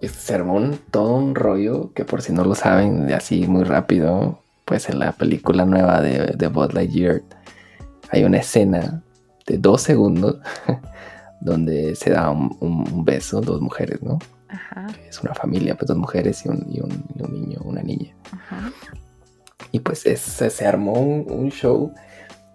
se 0.01 0.33
armó 0.33 0.61
todo 0.89 1.15
un 1.15 1.35
rollo 1.35 1.91
que 1.93 2.05
por 2.05 2.21
si 2.21 2.31
no 2.31 2.45
lo 2.45 2.55
saben, 2.55 3.07
de 3.07 3.15
así 3.15 3.47
muy 3.47 3.65
rápido, 3.65 4.39
pues 4.63 4.87
en 4.89 4.99
la 4.99 5.11
película 5.11 5.65
nueva 5.65 5.99
de, 5.99 6.35
de 6.37 6.47
Buzz 6.47 6.73
Lightyear 6.73 7.21
hay 8.11 8.23
una 8.23 8.37
escena 8.37 9.03
de 9.45 9.57
dos 9.57 9.81
segundos 9.81 10.37
donde 11.41 11.95
se 11.95 12.11
da 12.11 12.29
un, 12.29 13.03
beso, 13.03 13.41
dos 13.41 13.59
mujeres, 13.59 14.01
¿no? 14.01 14.19
Ajá. 14.47 14.87
Es 15.09 15.21
una 15.21 15.33
familia, 15.33 15.75
pues 15.75 15.87
dos 15.87 15.97
mujeres 15.97 16.45
y 16.45 16.49
un, 16.49 16.65
y 16.69 16.79
un, 16.79 17.33
niño, 17.33 17.59
una 17.63 17.81
niña. 17.81 18.15
Ajá. 18.31 18.71
Y 19.71 19.79
pues 19.79 19.99
se 20.01 20.65
armó 20.65 20.93
un, 20.93 21.49
show. 21.49 21.93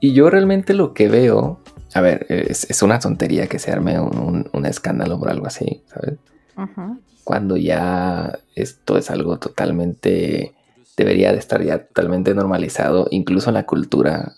Y 0.01 0.13
yo 0.13 0.31
realmente 0.31 0.73
lo 0.73 0.95
que 0.95 1.09
veo, 1.09 1.61
a 1.95 2.01
ver, 2.01 2.27
es, 2.29 2.83
una 2.83 2.99
tontería 3.01 3.49
que 3.49 3.59
se 3.59 3.73
arme 3.73 3.99
un, 3.99 4.67
escándalo 4.67 5.19
por 5.19 5.31
algo 5.31 5.47
así, 5.47 5.83
¿sabes? 5.87 6.19
Ajá. 6.55 6.97
Cuando 7.25 7.57
ya 7.57 8.39
esto 8.55 8.99
es 8.99 9.11
algo 9.11 9.39
totalmente, 9.39 10.55
debería 10.97 11.33
de 11.33 11.39
estar 11.39 11.63
ya 11.63 11.87
totalmente 11.87 12.35
normalizado, 12.35 13.09
incluso 13.11 13.51
en 13.51 13.55
la 13.55 13.67
cultura, 13.67 14.35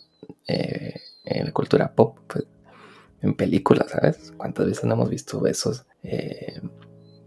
eh, 0.47 0.95
en 1.25 1.47
la 1.47 1.53
cultura 1.53 1.93
pop, 1.93 2.17
pues 2.27 2.45
en 3.23 3.35
películas, 3.35 3.91
¿sabes? 3.91 4.33
¿Cuántas 4.37 4.67
veces 4.67 4.85
no 4.85 4.95
hemos 4.95 5.11
visto 5.11 5.41
besos? 5.41 5.87
Eh, 6.03 6.61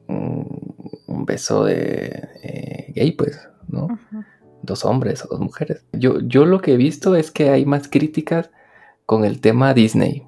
un, 0.07 1.25
beso 1.25 1.65
de 1.65 2.29
eh, 2.43 2.91
gay, 2.95 3.11
pues, 3.11 3.47
¿no? 3.67 3.87
Dos 4.63 4.85
hombres 4.85 5.23
o 5.23 5.29
dos 5.29 5.39
mujeres. 5.39 5.85
Yo, 5.93 6.19
yo 6.19 6.45
lo 6.45 6.61
que 6.61 6.73
he 6.73 6.77
visto 6.77 7.15
es 7.15 7.31
que 7.31 7.49
hay 7.49 7.65
más 7.65 7.87
críticas 7.87 8.49
con 9.05 9.23
el 9.23 9.39
tema 9.39 9.73
Disney. 9.73 10.25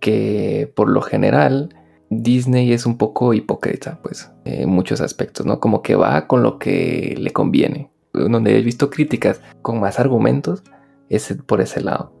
Que 0.00 0.70
por 0.74 0.88
lo 0.90 1.00
general 1.02 1.74
Disney 2.10 2.72
es 2.72 2.86
un 2.86 2.98
poco 2.98 3.32
hipócrita, 3.32 4.00
pues, 4.02 4.30
en 4.44 4.68
muchos 4.68 5.00
aspectos, 5.00 5.46
¿no? 5.46 5.60
Como 5.60 5.82
que 5.82 5.94
va 5.94 6.26
con 6.26 6.42
lo 6.42 6.58
que 6.58 7.14
le 7.18 7.30
conviene. 7.32 7.90
Donde 8.12 8.58
he 8.58 8.62
visto 8.62 8.90
críticas 8.90 9.40
con 9.62 9.80
más 9.80 10.00
argumentos 10.00 10.62
es 11.08 11.36
por 11.46 11.60
ese 11.60 11.80
lado 11.80 12.12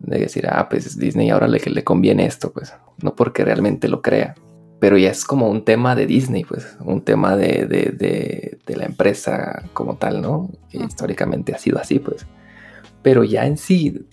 de 0.00 0.18
decir, 0.20 0.46
ah, 0.48 0.68
pues 0.68 0.98
Disney 0.98 1.30
ahora 1.30 1.48
le, 1.48 1.58
le 1.58 1.84
conviene 1.84 2.26
esto, 2.26 2.52
pues, 2.52 2.72
no 3.02 3.14
porque 3.14 3.44
realmente 3.44 3.88
lo 3.88 4.02
crea, 4.02 4.34
pero 4.80 4.96
ya 4.96 5.10
es 5.10 5.24
como 5.24 5.48
un 5.48 5.64
tema 5.64 5.94
de 5.96 6.06
Disney, 6.06 6.44
pues, 6.44 6.76
un 6.80 7.02
tema 7.02 7.36
de, 7.36 7.66
de, 7.66 8.58
de, 8.64 8.76
la 8.76 8.84
empresa 8.84 9.64
como 9.72 9.96
tal, 9.96 10.22
¿no? 10.22 10.50
Que 10.68 10.78
históricamente 10.78 11.54
ha 11.54 11.58
sido 11.58 11.78
así, 11.78 11.98
pues, 11.98 12.26
pero 13.02 13.24
ya 13.24 13.46
en 13.46 13.56
sí, 13.56 14.06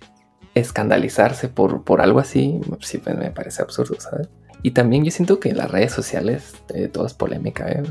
escandalizarse 0.55 1.49
por, 1.49 1.83
por 1.83 2.01
algo 2.01 2.19
así, 2.19 2.59
sí, 2.81 2.97
pues, 2.97 3.17
me 3.17 3.31
parece 3.31 3.61
absurdo, 3.61 3.95
¿sabes? 3.99 4.29
Y 4.63 4.71
también 4.71 5.03
yo 5.03 5.11
siento 5.11 5.39
que 5.39 5.49
en 5.49 5.57
las 5.57 5.69
redes 5.69 5.91
sociales 5.91 6.55
eh, 6.73 6.88
todo 6.88 7.05
es 7.05 7.13
polémica, 7.13 7.69
¿eh? 7.69 7.83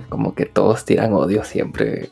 como 0.08 0.36
que 0.36 0.46
todos 0.46 0.84
tiran 0.84 1.12
odio 1.14 1.42
siempre 1.42 2.10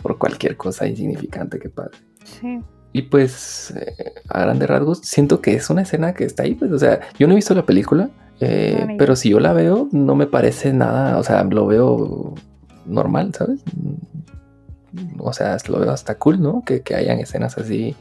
por 0.00 0.16
cualquier 0.16 0.56
cosa 0.56 0.86
insignificante 0.86 1.58
que 1.58 1.68
pase. 1.68 1.98
Sí. 2.24 2.60
Y 2.92 3.02
pues, 3.02 3.72
eh, 3.76 4.14
a 4.28 4.42
grandes 4.42 4.68
rasgos, 4.68 4.98
siento 4.98 5.40
que 5.40 5.54
es 5.54 5.70
una 5.70 5.82
escena 5.82 6.12
que 6.12 6.24
está 6.24 6.42
ahí. 6.42 6.54
Pues, 6.54 6.72
o 6.72 6.78
sea, 6.78 7.00
yo 7.18 7.26
no 7.26 7.32
he 7.32 7.36
visto 7.36 7.54
la 7.54 7.64
película, 7.64 8.10
eh, 8.40 8.96
pero 8.98 9.16
si 9.16 9.30
yo 9.30 9.40
la 9.40 9.52
veo, 9.52 9.88
no 9.92 10.14
me 10.14 10.26
parece 10.26 10.72
nada. 10.72 11.18
O 11.18 11.22
sea, 11.22 11.44
lo 11.44 11.66
veo 11.66 12.34
normal, 12.84 13.32
¿sabes? 13.34 13.62
O 15.18 15.32
sea, 15.32 15.56
lo 15.68 15.80
veo 15.80 15.90
hasta 15.90 16.18
cool, 16.18 16.42
¿no? 16.42 16.62
Que, 16.64 16.82
que 16.82 16.94
hayan 16.94 17.18
escenas 17.18 17.56
así 17.56 17.96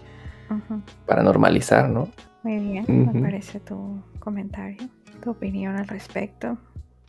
para 1.06 1.24
normalizar, 1.24 1.90
¿no? 1.90 2.10
Muy 2.44 2.58
bien, 2.58 2.86
me 2.88 3.22
parece 3.22 3.60
tu 3.60 4.02
comentario, 4.20 4.90
tu 5.22 5.32
opinión 5.32 5.76
al 5.76 5.88
respecto. 5.88 6.58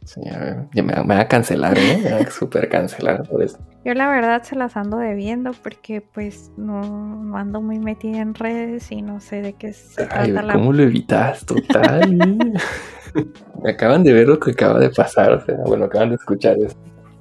Sí, 0.05 0.21
ya 0.25 0.83
me, 0.83 0.93
va 0.93 1.21
a 1.21 1.29
cancelar, 1.29 1.79
¿eh? 1.79 2.01
Me 2.03 2.13
va 2.13 2.19
a 2.19 2.31
súper 2.31 2.69
cancelar 2.69 3.27
por 3.29 3.43
esto. 3.43 3.61
Yo 3.85 3.95
la 3.95 4.09
verdad 4.09 4.45
se 4.45 4.55
las 4.55 4.77
ando 4.77 4.99
debiendo 4.99 5.51
porque 5.53 6.01
pues 6.01 6.53
no, 6.57 7.37
ando 7.37 7.61
muy 7.61 7.81
metida 7.81 8.19
en 8.19 8.35
redes 8.35 8.93
y 8.93 9.03
no 9.03 9.19
sé 9.21 9.43
de 9.43 9.55
qué 9.55 9.73
se 9.73 10.07
Ay, 10.11 10.31
trata 10.33 10.53
¿Cómo 10.53 10.73
lo 10.73 10.85
evitas? 10.85 11.45
Total. 11.45 12.17
me 13.63 13.71
acaban 13.71 14.05
de 14.05 14.13
ver 14.13 14.29
lo 14.29 14.39
que 14.39 14.53
acaba 14.53 14.79
de 14.79 14.91
pasar, 14.91 15.33
o 15.33 15.45
sea, 15.45 15.57
bueno, 15.67 15.87
acaban 15.87 16.11
de 16.11 16.15
escuchar 16.15 16.57
eso. 16.59 16.77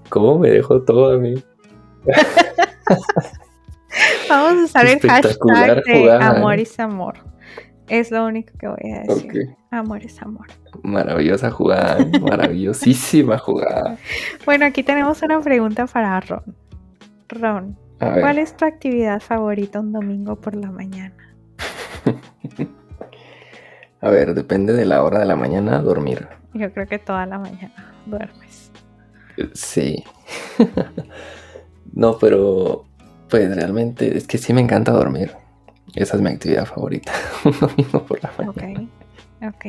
¿Cómo 0.10 0.38
me 0.38 0.52
dejó 0.52 0.84
todo 0.84 1.16
a 1.16 1.18
mí? 1.18 1.44
Vamos 4.30 4.62
a 4.62 4.66
usar 4.66 4.86
el 4.86 5.00
hashtag 5.00 5.84
de 5.86 6.12
amor 6.12 6.60
y 6.60 6.68
amor. 6.78 7.31
Es 7.92 8.10
lo 8.10 8.26
único 8.26 8.54
que 8.58 8.70
voy 8.70 8.92
a 8.94 9.02
decir. 9.02 9.54
Amor 9.70 10.02
es 10.06 10.22
amor. 10.22 10.48
Maravillosa 10.82 11.52
jugada, 11.52 11.98
maravillosísima 12.22 13.38
jugada. 13.38 13.98
Bueno, 14.46 14.66
aquí 14.66 14.82
tenemos 14.82 15.22
una 15.24 15.42
pregunta 15.42 15.86
para 15.88 16.18
Ron. 16.22 16.56
Ron, 17.28 17.78
¿cuál 18.00 18.40
es 18.40 18.56
tu 18.56 18.64
actividad 18.64 19.20
favorita 19.20 19.82
un 19.82 19.92
domingo 19.92 20.38
por 20.38 20.56
la 20.56 20.72
mañana? 20.72 21.36
a 24.00 24.10
ver, 24.10 24.36
depende 24.36 24.72
de 24.72 24.86
la 24.86 25.04
hora 25.04 25.20
de 25.20 25.26
la 25.26 25.36
mañana, 25.36 25.82
dormir. 25.82 26.30
Yo 26.54 26.72
creo 26.72 26.88
que 26.88 26.98
toda 26.98 27.26
la 27.26 27.40
mañana 27.40 27.94
duermes. 28.06 28.72
Sí. 29.54 30.02
no, 31.94 32.18
pero 32.18 32.86
pues 33.30 33.54
realmente 33.54 34.18
es 34.18 34.28
que 34.28 34.38
sí 34.38 34.54
me 34.54 34.62
encanta 34.62 34.94
dormir. 34.94 35.41
Esa 35.96 36.16
es 36.16 36.22
mi 36.22 36.30
actividad 36.30 36.66
favorita, 36.66 37.12
un 37.46 37.60
domingo 37.60 38.06
por 38.06 38.24
la 38.24 38.32
mañana. 38.38 38.88
Ok, 39.42 39.56
ok. 39.56 39.66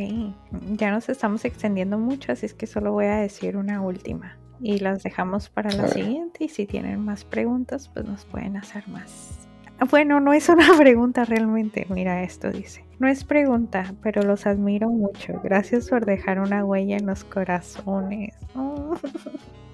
Ya 0.77 0.91
nos 0.91 1.09
estamos 1.09 1.45
extendiendo 1.45 1.99
mucho, 1.99 2.33
así 2.33 2.47
es 2.47 2.55
que 2.55 2.66
solo 2.66 2.93
voy 2.93 3.07
a 3.07 3.16
decir 3.16 3.57
una 3.57 3.81
última. 3.81 4.37
Y 4.61 4.79
las 4.79 5.03
dejamos 5.03 5.49
para 5.49 5.73
la 5.73 5.89
siguiente. 5.89 6.45
Y 6.45 6.49
si 6.49 6.66
tienen 6.66 7.05
más 7.05 7.25
preguntas, 7.25 7.89
pues 7.89 8.07
nos 8.07 8.25
pueden 8.25 8.57
hacer 8.57 8.87
más. 8.87 9.49
Bueno, 9.91 10.20
no 10.20 10.33
es 10.33 10.49
una 10.49 10.68
pregunta 10.79 11.25
realmente. 11.25 11.87
Mira, 11.89 12.23
esto 12.23 12.51
dice. 12.51 12.85
No 13.01 13.09
es 13.09 13.25
pregunta, 13.25 13.95
pero 14.03 14.23
los 14.23 14.47
admiro 14.47 14.89
mucho. 14.89 15.41
Gracias 15.43 15.89
por 15.89 16.07
dejar 16.07 16.39
una 16.39 16.64
huella 16.64 16.97
en 16.97 17.07
los 17.07 17.25
corazones. 17.25 18.35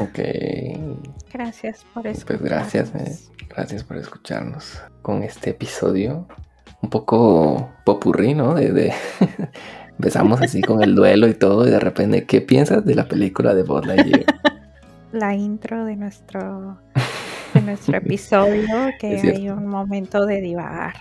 Ok. 0.00 0.18
Gracias 1.32 1.84
por 1.94 2.06
escucharnos. 2.06 2.24
Pues 2.24 2.42
gracias, 2.42 2.94
eh, 2.94 3.18
gracias 3.48 3.84
por 3.84 3.96
escucharnos 3.96 4.80
con 5.02 5.22
este 5.22 5.50
episodio. 5.50 6.26
Un 6.82 6.90
poco 6.90 7.70
popurrí, 7.84 8.34
¿no? 8.34 8.54
De, 8.54 8.92
empezamos 9.90 10.40
así 10.40 10.62
con 10.62 10.82
el 10.82 10.94
duelo 10.94 11.28
y 11.28 11.34
todo, 11.34 11.66
y 11.66 11.70
de 11.70 11.80
repente, 11.80 12.24
¿qué 12.24 12.40
piensas 12.40 12.84
de 12.84 12.94
la 12.94 13.06
película 13.06 13.54
de 13.54 13.62
Buzz 13.62 13.86
Lightyear? 13.86 14.24
La 15.12 15.34
intro 15.34 15.84
de 15.84 15.96
nuestro, 15.96 16.80
de 17.52 17.60
nuestro 17.62 17.96
episodio, 17.98 18.90
que 18.98 19.18
hay 19.18 19.50
un 19.50 19.66
momento 19.66 20.24
de 20.24 20.40
divagar. 20.40 20.94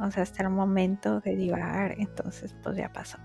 O 0.00 0.10
sea, 0.10 0.24
hasta 0.24 0.42
el 0.42 0.50
momento 0.50 1.20
de 1.20 1.36
divagar, 1.36 1.94
entonces 1.96 2.54
pues 2.62 2.76
ya 2.76 2.92
pasó. 2.92 3.18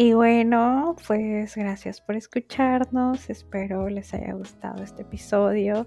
Y 0.00 0.14
bueno, 0.14 0.96
pues 1.06 1.54
gracias 1.54 2.00
por 2.00 2.16
escucharnos. 2.16 3.28
Espero 3.28 3.86
les 3.90 4.14
haya 4.14 4.32
gustado 4.32 4.82
este 4.82 5.02
episodio. 5.02 5.86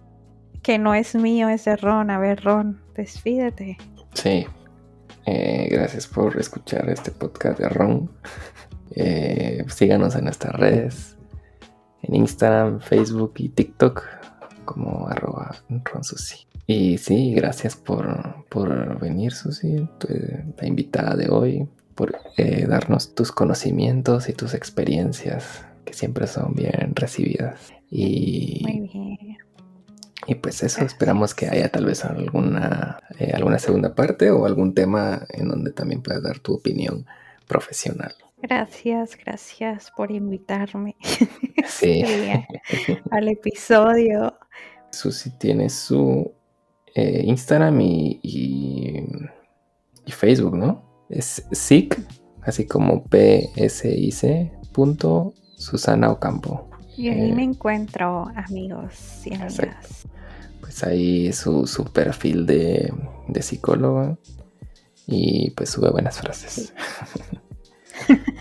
Que 0.62 0.78
no 0.78 0.94
es 0.94 1.16
mío, 1.16 1.50
es 1.50 1.66
de 1.66 1.76
Ron. 1.78 2.12
A 2.12 2.20
ver, 2.20 2.44
Ron, 2.44 2.80
despídete. 2.94 3.76
Sí. 4.14 4.46
Eh, 5.26 5.68
gracias 5.72 6.06
por 6.06 6.40
escuchar 6.40 6.88
este 6.92 7.10
podcast 7.10 7.58
de 7.60 7.70
Ron. 7.70 8.12
Eh, 8.96 9.66
síganos 9.70 10.16
en 10.16 10.26
nuestras 10.26 10.54
redes. 10.54 11.18
En 12.04 12.14
Instagram, 12.14 12.82
Facebook 12.82 13.34
y 13.38 13.50
TikTok 13.50 14.04
como 14.66 15.08
arroba 15.08 15.56
RonSusi. 15.70 16.46
Y 16.68 17.00
sí, 17.00 17.34
gracias 17.34 17.76
por, 17.76 18.46
por 18.50 19.00
venir, 19.00 19.34
Susi, 19.34 19.90
la 20.58 20.68
invitada 20.68 21.16
de 21.16 21.28
hoy 21.32 21.68
por 21.96 22.18
eh, 22.38 22.66
darnos 22.68 23.16
tus 23.16 23.32
conocimientos 23.32 24.30
y 24.30 24.34
tus 24.34 24.54
experiencias 24.54 25.66
que 25.86 25.94
siempre 25.94 26.28
son 26.28 26.54
bien 26.54 26.94
recibidas. 26.96 27.72
Y, 27.90 28.62
Muy 28.64 28.90
bien. 28.90 29.38
Y 30.26 30.36
pues 30.36 30.64
eso, 30.64 30.86
esperamos 30.86 31.34
que 31.36 31.48
haya 31.48 31.70
tal 31.70 31.86
vez 31.86 32.06
alguna, 32.06 33.00
eh, 33.20 33.32
alguna 33.34 33.60
segunda 33.60 33.94
parte 33.94 34.32
o 34.32 34.46
algún 34.46 34.74
tema 34.74 35.26
en 35.30 35.50
donde 35.50 35.72
también 35.72 36.02
puedas 36.02 36.24
dar 36.24 36.40
tu 36.40 36.54
opinión 36.54 37.06
profesional. 37.48 38.14
Gracias, 38.38 39.18
gracias 39.18 39.92
por 39.96 40.12
invitarme 40.12 40.96
sí. 41.68 42.04
al 43.12 43.28
episodio. 43.28 44.38
Susi 44.92 45.38
tiene 45.38 45.70
su 45.70 46.32
eh, 46.96 47.24
Instagram 47.26 47.82
y, 47.82 48.20
y 50.06 50.12
Facebook, 50.12 50.56
¿no? 50.56 50.93
Es 51.10 51.46
SIC, 51.52 52.00
así 52.42 52.66
como 52.66 53.04
P-S-I-C 53.04 54.52
punto 54.74 55.34
Susana 55.56 56.12
Ocampo. 56.12 56.70
Y 56.98 57.10
ahí 57.10 57.32
me 57.32 57.44
eh, 57.44 57.46
encuentro 57.46 58.28
amigos 58.36 59.26
y 59.26 59.34
amigas. 59.36 60.08
Pues 60.60 60.84
ahí 60.84 61.32
su, 61.34 61.68
su 61.68 61.86
perfil 61.86 62.46
de, 62.46 62.94
de 63.28 63.42
psicóloga 63.42 64.18
y 65.08 65.52
pues 65.52 65.70
sube 65.70 65.90
buenas 65.92 66.20
frases. 66.20 66.74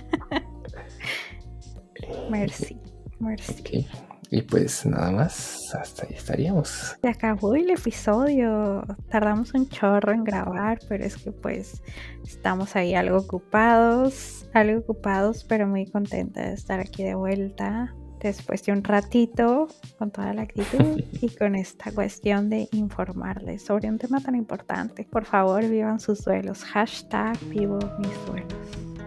merci, 2.30 2.78
merci. 3.20 3.86
Y 4.32 4.40
pues 4.40 4.86
nada 4.86 5.10
más, 5.10 5.74
hasta 5.74 6.06
ahí 6.06 6.14
estaríamos. 6.14 6.96
Se 7.02 7.08
acabó 7.08 7.54
el 7.54 7.70
episodio. 7.70 8.82
Tardamos 9.10 9.52
un 9.52 9.68
chorro 9.68 10.10
en 10.10 10.24
grabar, 10.24 10.78
pero 10.88 11.04
es 11.04 11.18
que 11.18 11.32
pues 11.32 11.82
estamos 12.24 12.74
ahí 12.74 12.94
algo 12.94 13.18
ocupados, 13.18 14.48
algo 14.54 14.80
ocupados, 14.80 15.44
pero 15.44 15.66
muy 15.66 15.84
contenta 15.84 16.40
de 16.40 16.54
estar 16.54 16.80
aquí 16.80 17.02
de 17.02 17.14
vuelta 17.14 17.94
después 18.20 18.64
de 18.64 18.72
un 18.72 18.82
ratito 18.82 19.68
con 19.98 20.10
toda 20.10 20.32
la 20.32 20.42
actitud 20.42 21.02
y 21.20 21.28
con 21.28 21.54
esta 21.54 21.92
cuestión 21.92 22.48
de 22.48 22.68
informarles 22.72 23.62
sobre 23.62 23.90
un 23.90 23.98
tema 23.98 24.22
tan 24.22 24.34
importante. 24.34 25.06
Por 25.12 25.26
favor, 25.26 25.68
vivan 25.68 26.00
sus 26.00 26.24
duelos. 26.24 26.64
Hashtag 26.64 27.38
vivo 27.50 27.78
mis 27.98 28.26
duelos. 28.26 28.54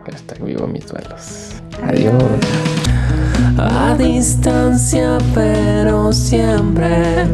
Hashtag 0.05 0.43
vivo 0.43 0.67
mis 0.67 0.85
duelos. 0.85 1.63
Adiós 1.81 3.24
a 3.57 3.95
distancia, 3.95 5.17
pero 5.33 6.11
siempre 6.11 7.27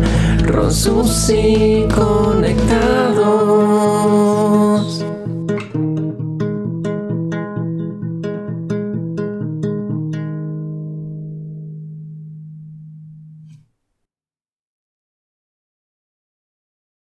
Rosus 0.45 1.30
y 1.30 1.88
conectados. 1.93 3.22